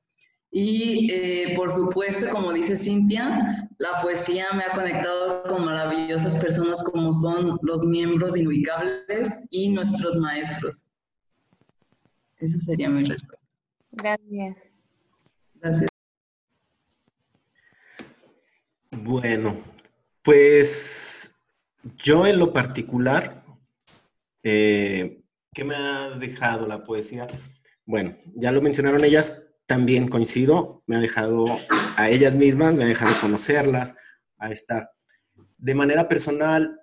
Y 0.51 1.09
eh, 1.09 1.53
por 1.55 1.72
supuesto, 1.72 2.28
como 2.30 2.51
dice 2.51 2.76
Cintia, 2.76 3.69
la 3.78 4.01
poesía 4.01 4.47
me 4.53 4.63
ha 4.63 4.76
conectado 4.76 5.43
con 5.43 5.63
maravillosas 5.63 6.36
personas 6.36 6.84
como 6.84 7.13
son 7.13 7.57
los 7.61 7.86
miembros 7.86 8.36
inubicables 8.36 9.47
y 9.49 9.69
nuestros 9.69 10.17
maestros. 10.17 10.84
Esa 12.38 12.59
sería 12.59 12.89
mi 12.89 13.05
respuesta. 13.05 13.41
Gracias. 13.92 14.58
Gracias. 15.56 15.89
Bueno, 18.92 19.58
pues 20.22 21.36
yo 21.98 22.28
en 22.28 22.39
lo 22.39 22.54
particular, 22.54 23.44
eh, 24.44 25.22
¿qué 25.54 25.64
me 25.64 25.76
ha 25.76 26.18
dejado 26.18 26.68
la 26.68 26.84
poesía? 26.84 27.28
Bueno, 27.86 28.18
ya 28.36 28.52
lo 28.52 28.62
mencionaron 28.62 29.04
ellas, 29.04 29.44
también 29.66 30.08
coincido, 30.08 30.84
me 30.86 30.98
ha 30.98 31.00
dejado 31.00 31.46
a 31.98 32.10
ellas 32.10 32.36
mismas, 32.36 32.76
me 32.76 32.84
ha 32.84 32.88
dejado 32.88 33.14
conocerlas, 33.20 33.96
a 34.38 34.52
estar. 34.52 34.92
De 35.58 35.76
manera 35.76 36.08
personal, 36.08 36.80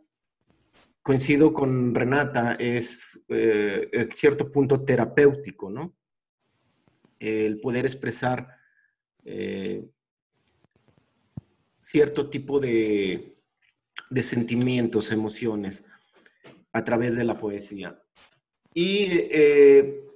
coincido 1.03 1.53
con 1.53 1.95
Renata, 1.95 2.55
es 2.55 3.21
eh, 3.29 3.89
en 3.93 4.13
cierto 4.13 4.51
punto 4.51 4.85
terapéutico, 4.85 5.71
¿no? 5.71 5.97
El 7.19 7.61
poder 7.61 7.85
expresar 7.85 8.49
eh, 9.25 9.85
cierto 11.79 12.31
tipo 12.31 12.61
de, 12.61 13.37
de, 14.11 14.23
sentimientos, 14.23 15.11
emociones 15.11 15.85
a 16.73 16.85
través 16.85 17.17
de 17.17 17.25
la 17.25 17.37
poesía. 17.37 18.01
Y 18.75 19.07
eh, 19.31 20.09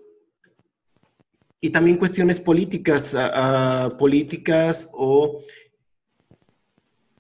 y 1.65 1.71
también 1.71 1.97
cuestiones 1.97 2.41
políticas, 2.41 3.17
políticas 3.97 4.91
o 4.95 5.41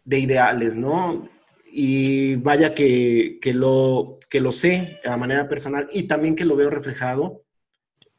de 0.04 0.18
ideales, 0.18 0.74
¿no? 0.74 1.28
Y 1.70 2.34
vaya 2.34 2.74
que, 2.74 3.38
lo, 3.54 4.18
que 4.28 4.40
lo 4.40 4.50
sé 4.50 4.98
a 5.04 5.16
manera 5.16 5.48
personal 5.48 5.86
y 5.92 6.08
también 6.08 6.34
que 6.34 6.44
lo 6.44 6.56
veo 6.56 6.70
reflejado, 6.70 7.44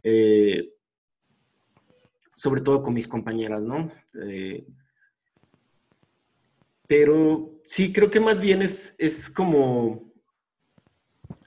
eh, 0.02 0.73
sobre 2.36 2.62
todo 2.62 2.82
con 2.82 2.94
mis 2.94 3.08
compañeras, 3.08 3.62
¿no? 3.62 3.92
Eh, 4.28 4.66
pero 6.88 7.62
sí, 7.66 7.94
creo 7.94 8.10
que 8.10 8.20
más 8.20 8.40
bien 8.40 8.62
es, 8.62 8.96
es 9.00 9.30
como, 9.30 10.14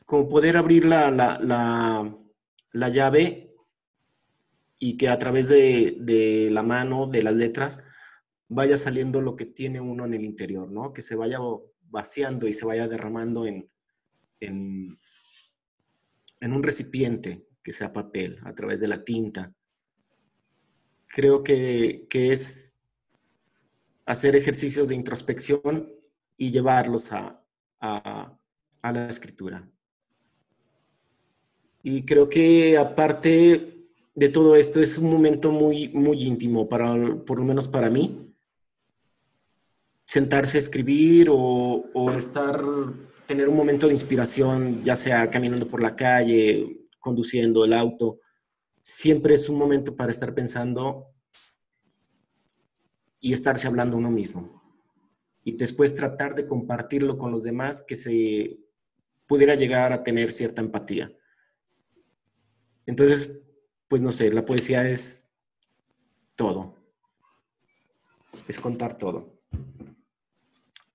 como 0.04 0.28
poder 0.28 0.56
abrir 0.56 0.84
la, 0.84 1.10
la, 1.10 2.16
la 2.72 2.88
llave 2.88 3.46
y 4.78 4.96
que 4.96 5.08
a 5.08 5.18
través 5.18 5.48
de, 5.48 6.48
la 6.50 6.62
mano, 6.62 7.06
de 7.06 7.22
las 7.22 7.34
letras, 7.34 7.82
vaya 8.48 8.76
saliendo 8.76 9.20
lo 9.20 9.36
que 9.36 9.46
tiene 9.46 9.80
uno 9.80 10.04
en 10.04 10.14
el 10.14 10.24
interior, 10.24 10.70
¿no? 10.70 10.92
Que 10.92 11.02
se 11.02 11.16
vaya 11.16 11.38
vaciando 11.88 12.46
y 12.46 12.52
se 12.52 12.66
vaya 12.66 12.86
derramando 12.86 13.46
en, 13.46 13.68
en, 14.40 14.96
un 16.42 16.62
recipiente 16.62 17.46
que 17.62 17.72
sea 17.72 17.92
papel, 17.92 18.38
a 18.44 18.54
través 18.54 18.78
de 18.78 18.88
la 18.88 19.02
tinta. 19.02 19.52
Creo 21.08 21.42
que, 21.42 22.06
es 22.10 22.72
hacer 24.04 24.36
ejercicios 24.36 24.88
de 24.88 24.94
introspección 24.94 25.92
y 26.36 26.50
llevarlos 26.50 27.12
a, 27.12 27.44
a, 27.80 28.38
a 28.82 28.92
la 28.92 29.08
escritura. 29.08 29.68
Y 31.82 32.04
creo 32.04 32.28
que 32.28 32.76
aparte 32.76 33.76
de 34.16 34.30
todo 34.30 34.56
esto 34.56 34.80
es 34.80 34.96
un 34.98 35.10
momento 35.10 35.52
muy, 35.52 35.88
muy 35.90 36.24
íntimo, 36.24 36.68
para, 36.68 37.14
por 37.24 37.38
lo 37.38 37.44
menos 37.44 37.68
para 37.68 37.90
mí. 37.90 38.34
Sentarse 40.06 40.56
a 40.56 40.60
escribir 40.60 41.28
o, 41.30 41.84
o 41.92 42.10
estar, 42.12 42.60
tener 43.26 43.48
un 43.48 43.56
momento 43.56 43.86
de 43.86 43.92
inspiración, 43.92 44.82
ya 44.82 44.96
sea 44.96 45.30
caminando 45.30 45.68
por 45.68 45.82
la 45.82 45.94
calle, 45.94 46.88
conduciendo 46.98 47.64
el 47.64 47.74
auto, 47.74 48.20
siempre 48.88 49.34
es 49.34 49.48
un 49.48 49.58
momento 49.58 49.96
para 49.96 50.12
estar 50.12 50.32
pensando 50.32 51.12
y 53.18 53.32
estarse 53.32 53.66
hablando 53.66 53.96
uno 53.96 54.12
mismo. 54.12 54.62
Y 55.42 55.56
después 55.56 55.92
tratar 55.92 56.36
de 56.36 56.46
compartirlo 56.46 57.18
con 57.18 57.32
los 57.32 57.42
demás 57.42 57.82
que 57.82 57.96
se 57.96 58.60
pudiera 59.26 59.56
llegar 59.56 59.92
a 59.92 60.04
tener 60.04 60.30
cierta 60.30 60.60
empatía. 60.60 61.10
Entonces, 62.86 63.40
pues 63.88 64.02
no 64.02 64.12
sé, 64.12 64.32
la 64.32 64.44
poesía 64.44 64.88
es 64.88 65.28
todo. 66.36 66.76
Es 68.46 68.60
contar 68.60 68.96
todo. 68.96 69.42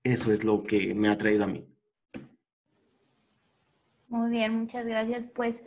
Eso 0.02 0.32
es 0.32 0.44
lo 0.44 0.62
que 0.62 0.94
me 0.94 1.10
ha 1.10 1.18
traído 1.18 1.44
a 1.44 1.48
mí. 1.48 1.68
Muy 4.08 4.30
bien, 4.30 4.54
muchas 4.60 4.86
gracias. 4.86 5.26
Pues 5.34 5.62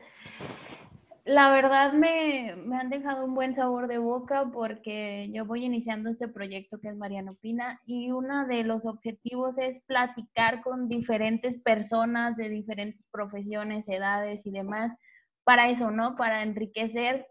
la 1.26 1.52
verdad 1.52 1.94
me, 1.94 2.56
me, 2.68 2.78
han 2.78 2.92
dejado 2.92 3.26
un 3.26 3.34
buen 3.34 3.56
sabor 3.56 3.88
de 3.88 3.98
boca 3.98 4.52
porque 4.54 5.32
yo 5.34 5.44
voy 5.44 5.66
iniciando 5.66 6.12
este 6.12 6.28
proyecto 6.28 6.80
que 6.80 6.90
es 6.90 6.96
Mariano 6.96 7.34
Pina 7.42 7.82
y 7.88 8.12
uno 8.12 8.46
de 8.46 8.64
los 8.64 8.86
objetivos 8.86 9.58
es 9.58 9.84
platicar 9.86 10.62
con 10.62 10.88
diferentes 10.88 11.58
personas 11.58 12.38
de 12.38 12.50
diferentes 12.50 13.08
profesiones, 13.12 13.90
edades 13.90 14.46
y 14.46 14.52
demás 14.52 14.96
para 15.44 15.68
eso, 15.70 15.90
¿no? 15.90 16.16
Para 16.16 16.44
enriquecerme 16.44 17.26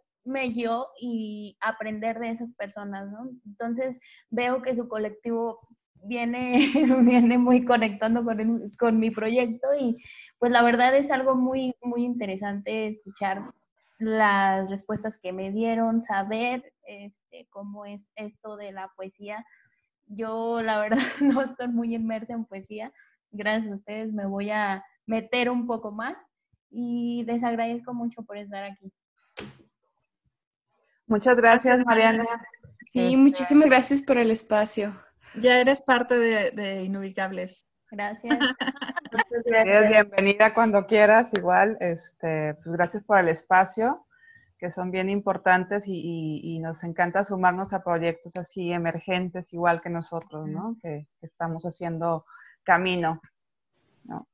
yo 0.55 0.89
y 1.01 1.57
aprender 1.61 2.19
de 2.19 2.31
esas 2.31 2.53
personas, 2.55 3.09
¿no? 3.13 3.31
Entonces 3.47 4.01
veo 4.29 4.61
que 4.61 4.75
su 4.75 4.89
colectivo 4.89 5.61
viene, 6.03 6.59
viene 7.03 7.39
muy 7.39 7.65
conectando 7.65 8.25
con, 8.25 8.73
con 8.77 8.99
mi 8.99 9.13
proyecto 9.13 9.69
y 9.81 9.99
pues 10.41 10.51
la 10.51 10.65
verdad 10.65 10.97
es 10.97 11.13
algo 11.13 11.37
muy, 11.37 11.77
muy 11.81 12.03
interesante 12.03 12.89
escuchar 12.89 13.53
las 14.05 14.71
respuestas 14.71 15.17
que 15.17 15.33
me 15.33 15.51
dieron, 15.51 16.03
saber 16.03 16.73
este, 16.87 17.47
cómo 17.51 17.87
es 17.87 18.11
esto 18.17 18.57
de 18.57 18.73
la 18.73 18.89
poesía. 18.97 19.45
Yo 20.07 20.63
la 20.63 20.79
verdad 20.79 20.99
no 21.21 21.43
estoy 21.43 21.69
muy 21.69 21.95
inmersa 21.95 22.35
en 22.35 22.45
poesía. 22.45 22.93
Gracias 23.31 23.73
a 23.73 23.77
ustedes 23.77 24.13
me 24.13 24.27
voy 24.27 24.51
a 24.51 24.85
meter 25.07 25.51
un 25.51 25.67
poco 25.67 25.93
más 25.93 26.17
y 26.71 27.25
les 27.27 27.43
agradezco 27.43 27.95
mucho 27.95 28.23
por 28.23 28.37
estar 28.37 28.65
aquí. 28.65 28.93
Muchas 31.07 31.37
gracias, 31.37 31.85
Mariana. 31.85 32.25
Sí, 32.93 33.01
este, 33.01 33.17
muchísimas 33.17 33.69
gracias 33.69 34.03
por 34.03 34.19
el 34.19 34.31
espacio. 34.31 34.99
Ya 35.41 35.59
eres 35.59 35.83
parte 35.83 36.19
de, 36.19 36.51
de 36.53 36.83
Inubicables. 36.83 37.67
Gracias. 37.95 38.39
gracias. 39.45 39.89
Bienvenida 39.89 40.53
cuando 40.53 40.87
quieras, 40.87 41.33
igual. 41.33 41.77
Este, 41.81 42.55
pues 42.55 42.75
gracias 42.75 43.03
por 43.05 43.19
el 43.19 43.29
espacio, 43.29 44.05
que 44.59 44.69
son 44.71 44.91
bien 44.91 45.09
importantes 45.09 45.85
y, 45.87 46.41
y, 46.43 46.59
nos 46.59 46.83
encanta 46.83 47.23
sumarnos 47.23 47.73
a 47.73 47.85
proyectos 47.85 48.37
así 48.37 48.73
emergentes, 48.73 49.53
igual 49.53 49.81
que 49.81 49.91
nosotros, 49.91 50.49
¿no? 50.49 50.77
Que, 50.83 51.07
que 51.21 51.27
estamos 51.27 51.65
haciendo 51.65 52.27
camino. 52.65 53.21
¿no? 54.03 54.27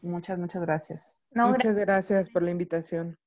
Muchas, 0.00 0.38
muchas 0.38 0.62
gracias. 0.62 1.20
muchas 1.34 1.76
gracias 1.76 2.30
por 2.30 2.42
la 2.42 2.52
invitación. 2.52 3.18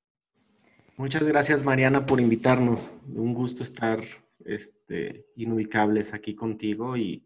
Muchas 0.96 1.22
gracias, 1.22 1.64
Mariana, 1.64 2.08
por 2.08 2.20
invitarnos. 2.20 2.92
Un 3.14 3.36
gusto 3.36 3.62
estar 3.62 4.00
este, 4.44 5.28
inubicables 5.36 6.16
aquí 6.16 6.34
contigo 6.34 6.98
y 6.98 7.24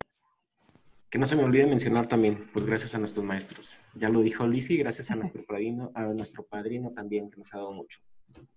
que 1.12 1.20
no 1.20 1.26
se 1.26 1.36
me 1.36 1.44
olvide 1.44 1.68
mencionar 1.68 2.08
también, 2.08 2.50
pues 2.54 2.66
gracias 2.66 2.96
a 2.96 2.98
nuestros 2.98 3.26
maestros. 3.26 3.80
Ya 3.96 4.08
lo 4.08 4.22
dijo 4.22 4.48
Lisi, 4.48 4.78
gracias 4.78 5.12
a 5.12 5.16
nuestro 5.16 5.46
padrino, 5.46 5.92
a 5.94 6.06
nuestro 6.06 6.46
padrino 6.46 6.92
también, 6.92 7.30
que 7.30 7.38
nos 7.38 7.54
ha 7.54 7.58
dado 7.58 7.74
mucho. 7.74 8.00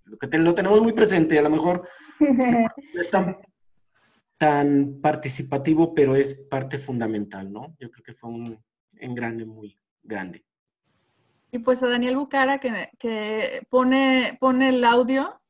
Lo 0.05 0.17
que 0.17 0.39
lo 0.39 0.55
tenemos 0.55 0.81
muy 0.81 0.93
presente, 0.93 1.37
a 1.37 1.43
lo 1.43 1.51
mejor 1.51 1.89
no 2.21 2.69
es 2.95 3.11
tan, 3.11 3.39
tan 4.39 5.01
participativo, 5.03 5.95
pero 5.95 6.15
es 6.15 6.33
parte 6.33 6.79
fundamental, 6.79 7.53
¿no? 7.53 7.75
Yo 7.81 7.91
creo 7.91 8.05
que 8.05 8.13
fue 8.13 8.31
un 8.31 8.65
engrane 8.99 9.45
muy 9.45 9.77
grande. 10.05 10.45
Y 11.51 11.59
pues 11.59 11.83
a 11.83 11.89
Daniel 11.89 12.17
Bucara 12.17 12.59
que, 12.59 12.89
que 13.01 13.67
pone, 13.69 14.39
pone 14.39 14.69
el 14.69 14.85
audio, 14.85 15.41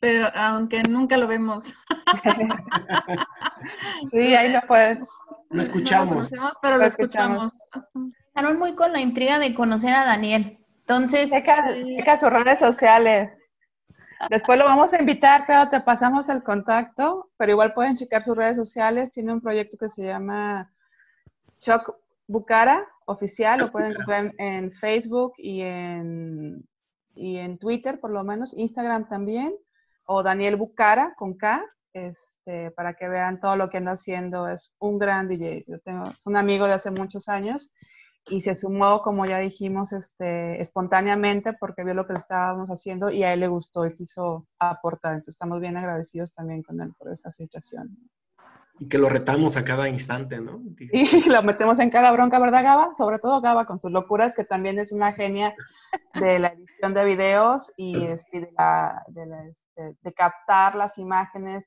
pero 0.00 0.28
aunque 0.34 0.82
nunca 0.84 1.18
lo 1.18 1.28
vemos. 1.28 1.64
sí, 4.12 4.34
ahí 4.34 4.50
lo 4.50 4.62
puedes. 4.66 4.98
Lo 5.50 5.62
escuchamos. 5.62 6.30
pero 6.60 6.76
lo, 6.76 6.84
escuchamos. 6.84 7.54
Estaron 8.26 8.58
muy 8.58 8.74
con 8.74 8.92
la 8.92 9.00
intriga 9.00 9.38
de 9.38 9.54
conocer 9.54 9.94
a 9.94 10.04
Daniel. 10.04 10.58
Entonces. 10.80 11.30
Checa, 11.30 12.18
sus 12.18 12.30
redes 12.30 12.58
sociales. 12.58 13.32
Después 14.30 14.58
lo 14.58 14.64
vamos 14.64 14.92
a 14.92 15.00
invitar, 15.00 15.44
pero 15.46 15.68
te 15.68 15.80
pasamos 15.80 16.28
el 16.28 16.42
contacto, 16.42 17.30
pero 17.36 17.52
igual 17.52 17.72
pueden 17.72 17.96
checar 17.96 18.22
sus 18.22 18.36
redes 18.36 18.56
sociales. 18.56 19.10
Tiene 19.10 19.32
un 19.32 19.40
proyecto 19.40 19.76
que 19.76 19.88
se 19.88 20.04
llama 20.04 20.70
Shock 21.56 21.94
Bucara 22.26 22.86
oficial, 23.06 23.60
lo 23.60 23.72
pueden 23.72 23.92
encontrar 23.92 24.34
en, 24.38 24.70
Facebook 24.70 25.32
y 25.38 25.62
en, 25.62 26.68
y 27.14 27.38
en 27.38 27.58
Twitter, 27.58 28.00
por 28.00 28.10
lo 28.10 28.22
menos, 28.22 28.52
Instagram 28.54 29.08
también, 29.08 29.54
o 30.04 30.22
Daniel 30.22 30.56
Bucara 30.56 31.14
con 31.16 31.34
K, 31.34 31.64
este, 32.06 32.70
para 32.70 32.94
que 32.94 33.08
vean 33.08 33.40
todo 33.40 33.56
lo 33.56 33.68
que 33.68 33.78
anda 33.78 33.92
haciendo. 33.92 34.48
Es 34.48 34.74
un 34.78 34.98
gran 34.98 35.28
DJ. 35.28 35.64
Yo 35.66 35.78
tengo, 35.80 36.10
es 36.10 36.26
un 36.26 36.36
amigo 36.36 36.66
de 36.66 36.74
hace 36.74 36.90
muchos 36.90 37.28
años 37.28 37.72
y 38.30 38.42
se 38.42 38.54
sumó, 38.54 39.02
como 39.02 39.26
ya 39.26 39.38
dijimos, 39.38 39.92
este, 39.92 40.60
espontáneamente 40.60 41.52
porque 41.54 41.84
vio 41.84 41.94
lo 41.94 42.06
que 42.06 42.14
estábamos 42.14 42.68
haciendo 42.70 43.10
y 43.10 43.24
a 43.24 43.32
él 43.32 43.40
le 43.40 43.48
gustó 43.48 43.86
y 43.86 43.94
quiso 43.94 44.46
aportar. 44.58 45.12
Entonces 45.12 45.34
estamos 45.34 45.60
bien 45.60 45.76
agradecidos 45.76 46.32
también 46.34 46.62
con 46.62 46.80
él 46.80 46.92
por 46.98 47.12
esa 47.12 47.30
situación. 47.30 47.96
Y 48.80 48.88
que 48.88 48.98
lo 48.98 49.08
retamos 49.08 49.56
a 49.56 49.64
cada 49.64 49.88
instante, 49.88 50.40
¿no? 50.40 50.60
Y 50.78 50.92
lo 51.28 51.42
metemos 51.42 51.80
en 51.80 51.90
cada 51.90 52.12
bronca, 52.12 52.38
¿verdad, 52.38 52.62
Gaba? 52.62 52.94
Sobre 52.96 53.18
todo 53.18 53.40
Gaba 53.40 53.66
con 53.66 53.80
sus 53.80 53.90
locuras, 53.90 54.36
que 54.36 54.44
también 54.44 54.78
es 54.78 54.92
una 54.92 55.12
genia 55.12 55.52
de 56.14 56.38
la 56.38 56.48
edición 56.48 56.94
de 56.94 57.04
videos 57.04 57.72
y 57.76 58.04
este, 58.04 58.40
de, 58.40 58.52
la, 58.56 59.02
de, 59.08 59.26
la, 59.26 59.44
este, 59.46 59.96
de 60.00 60.12
captar 60.12 60.76
las 60.76 60.96
imágenes 60.96 61.64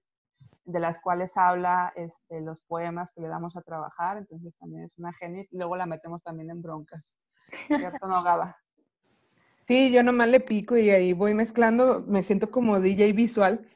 de 0.72 0.80
las 0.80 0.99
cuales 0.99 1.36
habla 1.38 1.91
este, 1.95 2.41
los 2.41 2.61
poemas 2.61 3.11
que 3.11 3.22
le 3.22 3.28
damos 3.28 3.57
a 3.57 3.61
trabajar, 3.61 4.17
entonces 4.17 4.55
también 4.57 4.84
es 4.84 4.97
una 4.97 5.13
genia, 5.13 5.45
y 5.49 5.57
luego 5.57 5.76
la 5.76 5.86
metemos 5.86 6.24
también 6.24 6.49
en 6.49 6.61
broncas. 6.61 7.15
¿Cierto, 7.67 8.07
no, 8.07 8.24
Gaba? 8.24 8.57
Sí, 9.67 9.91
yo 9.91 10.03
nomás 10.03 10.30
le 10.30 10.39
pico 10.39 10.78
y 10.78 10.89
ahí 10.89 11.13
voy 11.13 11.34
mezclando, 11.34 12.03
me 12.07 12.24
siento 12.24 12.51
como 12.51 12.80
DJ 12.80 13.13
visual, 13.13 13.67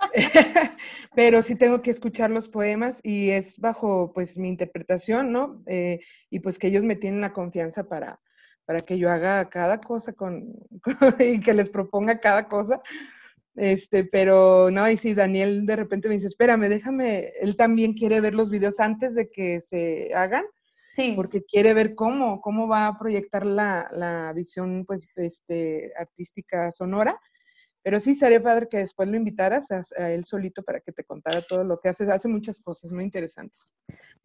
pero 1.14 1.42
sí 1.42 1.54
tengo 1.54 1.82
que 1.82 1.90
escuchar 1.90 2.30
los 2.30 2.48
poemas 2.48 3.00
y 3.02 3.30
es 3.30 3.58
bajo 3.58 4.12
pues 4.12 4.38
mi 4.38 4.48
interpretación, 4.48 5.30
¿no? 5.30 5.62
Eh, 5.66 6.00
y 6.30 6.40
pues 6.40 6.58
que 6.58 6.68
ellos 6.68 6.84
me 6.84 6.96
tienen 6.96 7.20
la 7.20 7.32
confianza 7.32 7.84
para, 7.84 8.18
para 8.64 8.80
que 8.80 8.98
yo 8.98 9.10
haga 9.10 9.44
cada 9.44 9.78
cosa 9.78 10.12
con, 10.12 10.52
y 11.18 11.40
que 11.40 11.54
les 11.54 11.70
proponga 11.70 12.18
cada 12.18 12.48
cosa. 12.48 12.80
Este, 13.56 14.04
pero 14.04 14.70
no, 14.70 14.88
y 14.90 14.96
si 14.96 15.14
Daniel 15.14 15.66
de 15.66 15.76
repente 15.76 16.08
me 16.08 16.14
dice, 16.14 16.28
espérame, 16.28 16.68
déjame, 16.68 17.32
él 17.40 17.56
también 17.56 17.94
quiere 17.94 18.20
ver 18.20 18.34
los 18.34 18.50
videos 18.50 18.80
antes 18.80 19.14
de 19.14 19.28
que 19.28 19.60
se 19.60 20.12
hagan. 20.14 20.44
Sí. 20.92 21.12
Porque 21.14 21.44
quiere 21.44 21.72
ver 21.72 21.94
cómo, 21.94 22.40
cómo 22.40 22.66
va 22.66 22.88
a 22.88 22.98
proyectar 22.98 23.46
la, 23.46 23.86
la 23.92 24.32
visión, 24.32 24.84
pues, 24.86 25.06
este, 25.16 25.92
artística 25.96 26.70
sonora. 26.70 27.18
Pero 27.82 27.98
sí 27.98 28.14
sería 28.14 28.42
padre 28.42 28.68
que 28.68 28.78
después 28.78 29.08
lo 29.08 29.16
invitaras 29.16 29.70
a, 29.70 30.10
él 30.10 30.24
solito 30.24 30.62
para 30.62 30.80
que 30.80 30.92
te 30.92 31.04
contara 31.04 31.40
todo 31.40 31.64
lo 31.64 31.78
que 31.78 31.88
hace. 31.88 32.10
Hace 32.10 32.28
muchas 32.28 32.60
cosas 32.60 32.92
muy 32.92 33.04
interesantes. 33.04 33.72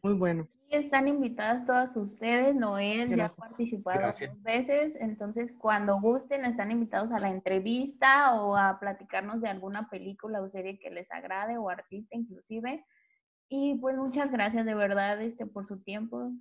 Muy 0.02 0.14
bueno. 0.14 0.48
están 0.70 1.08
invitadas 1.08 1.66
todas 1.66 1.96
ustedes. 1.96 2.56
Noel 2.56 3.16
ya 3.16 3.26
ha 3.26 3.30
participado 3.30 4.08
dos 4.08 4.44
veces. 4.44 4.98
Entonces, 5.00 5.54
cuando 5.58 6.02
gusten, 6.02 6.44
están 6.44 6.72
invitados 6.72 7.12
a 7.12 7.20
la 7.20 7.30
entrevista 7.30 8.42
o 8.42 8.58
a 8.58 8.78
platicarnos 8.80 9.42
de 9.42 9.48
alguna 9.48 9.90
película 9.90 10.42
o 10.42 10.50
serie 10.50 10.78
que 10.78 10.90
les 10.90 11.10
agrade 11.12 11.58
o 11.58 11.70
artista 11.70 12.18
inclusive. 12.18 12.86
Y 13.48 13.76
pues 13.76 13.96
muchas 13.96 14.32
gracias 14.32 14.66
de 14.66 14.74
verdad 14.74 15.22
este, 15.22 15.46
por 15.46 15.66
su 15.66 15.80
tiempo 15.80 16.32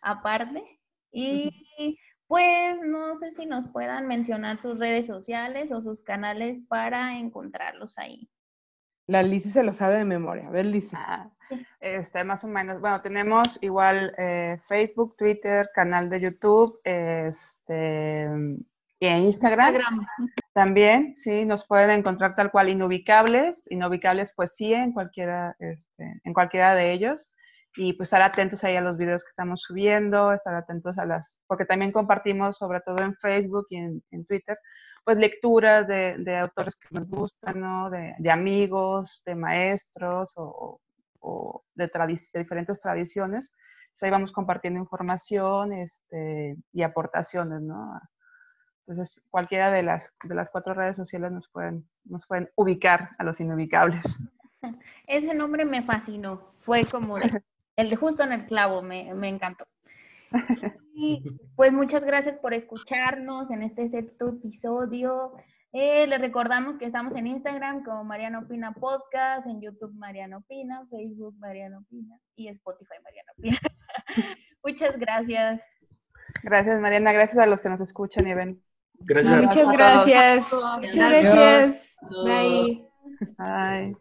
aparte. 0.00 0.80
Y 1.10 1.98
pues 2.32 2.80
no 2.82 3.14
sé 3.14 3.30
si 3.30 3.44
nos 3.44 3.68
puedan 3.68 4.06
mencionar 4.06 4.56
sus 4.56 4.78
redes 4.78 5.06
sociales 5.06 5.70
o 5.70 5.82
sus 5.82 6.00
canales 6.02 6.62
para 6.66 7.18
encontrarlos 7.18 7.98
ahí. 7.98 8.26
La 9.06 9.22
Lizzy 9.22 9.50
se 9.50 9.62
lo 9.62 9.74
sabe 9.74 9.96
de 9.96 10.06
memoria. 10.06 10.48
A 10.48 10.50
ver, 10.50 10.64
Lizzy. 10.64 10.96
Ah, 10.98 11.28
este, 11.78 12.24
más 12.24 12.42
o 12.42 12.48
menos. 12.48 12.80
Bueno, 12.80 13.02
tenemos 13.02 13.62
igual 13.62 14.14
eh, 14.16 14.58
Facebook, 14.66 15.14
Twitter, 15.18 15.68
canal 15.74 16.08
de 16.08 16.20
YouTube, 16.22 16.80
este, 16.84 18.26
y 18.98 19.06
en 19.06 19.24
Instagram. 19.24 19.74
También, 20.54 21.12
sí, 21.12 21.44
nos 21.44 21.66
pueden 21.66 21.90
encontrar 21.90 22.34
tal 22.34 22.50
cual 22.50 22.70
inubicables, 22.70 23.70
inubicables 23.70 24.32
poesía 24.32 24.82
en 24.82 24.92
cualquiera, 24.94 25.54
este, 25.58 26.22
en 26.24 26.32
cualquiera 26.32 26.74
de 26.74 26.92
ellos 26.92 27.34
y 27.76 27.94
pues 27.94 28.08
estar 28.08 28.22
atentos 28.22 28.62
ahí 28.64 28.76
a 28.76 28.82
los 28.82 28.96
videos 28.96 29.24
que 29.24 29.30
estamos 29.30 29.62
subiendo, 29.62 30.32
estar 30.32 30.54
atentos 30.54 30.98
a 30.98 31.06
las, 31.06 31.38
porque 31.46 31.64
también 31.64 31.92
compartimos 31.92 32.58
sobre 32.58 32.80
todo 32.80 32.98
en 33.02 33.16
Facebook 33.16 33.66
y 33.70 33.76
en, 33.76 34.02
en 34.10 34.26
Twitter, 34.26 34.58
pues 35.04 35.16
lecturas 35.16 35.86
de, 35.86 36.16
de, 36.18 36.36
autores 36.36 36.76
que 36.76 36.88
nos 36.90 37.08
gustan, 37.08 37.60
¿no? 37.60 37.90
De, 37.90 38.14
de 38.18 38.30
amigos, 38.30 39.22
de 39.24 39.34
maestros 39.34 40.34
o, 40.36 40.80
o 41.20 41.64
de, 41.74 41.86
de, 41.88 42.40
diferentes 42.40 42.78
tradiciones. 42.78 43.52
Entonces 43.84 44.02
ahí 44.02 44.10
vamos 44.10 44.32
compartiendo 44.32 44.78
información 44.78 45.72
este, 45.72 46.56
y 46.72 46.82
aportaciones, 46.82 47.62
¿no? 47.62 48.00
Entonces 48.86 49.26
cualquiera 49.30 49.70
de 49.70 49.82
las, 49.82 50.12
de 50.24 50.34
las 50.34 50.50
cuatro 50.50 50.74
redes 50.74 50.96
sociales 50.96 51.32
nos 51.32 51.48
pueden, 51.48 51.88
nos 52.04 52.26
pueden 52.26 52.50
ubicar 52.56 53.10
a 53.18 53.24
los 53.24 53.40
inubicables. 53.40 54.18
Ese 55.06 55.34
nombre 55.34 55.64
me 55.64 55.82
fascinó. 55.82 56.52
Fue 56.60 56.84
como 56.84 57.18
de, 57.18 57.22
el 57.76 57.94
justo 57.96 58.22
en 58.22 58.32
el 58.32 58.46
clavo, 58.46 58.82
me, 58.82 59.14
me 59.14 59.28
encantó. 59.28 59.66
Y 60.94 61.24
pues 61.56 61.72
muchas 61.72 62.04
gracias 62.04 62.36
por 62.38 62.52
escucharnos 62.52 63.50
en 63.50 63.62
este 63.62 63.88
sexto 63.88 64.28
episodio. 64.28 65.32
Eh, 65.72 66.06
les 66.06 66.20
recordamos 66.20 66.76
que 66.76 66.84
estamos 66.84 67.16
en 67.16 67.26
Instagram 67.26 67.82
como 67.82 68.04
Mariano 68.04 68.46
Pina 68.46 68.72
Podcast, 68.72 69.46
en 69.46 69.62
YouTube 69.62 69.94
Mariano 69.94 70.42
Pina, 70.42 70.86
Facebook 70.90 71.34
Mariano 71.38 71.82
Pina 71.88 72.18
y 72.36 72.48
Spotify 72.48 72.96
Mariano 73.02 73.32
Pina. 73.40 73.58
muchas 74.64 74.98
gracias. 74.98 75.62
Gracias 76.42 76.78
Mariana, 76.78 77.12
gracias 77.12 77.38
a 77.38 77.46
los 77.46 77.62
que 77.62 77.70
nos 77.70 77.80
escuchan 77.80 78.26
y 78.26 78.34
ven. 78.34 78.62
Gracias. 78.98 79.42
muchas 79.42 79.72
gracias. 79.72 80.52
Muchas 80.78 80.94
gracias. 80.94 81.96
Bye. 82.22 82.86
Bye. 83.38 83.96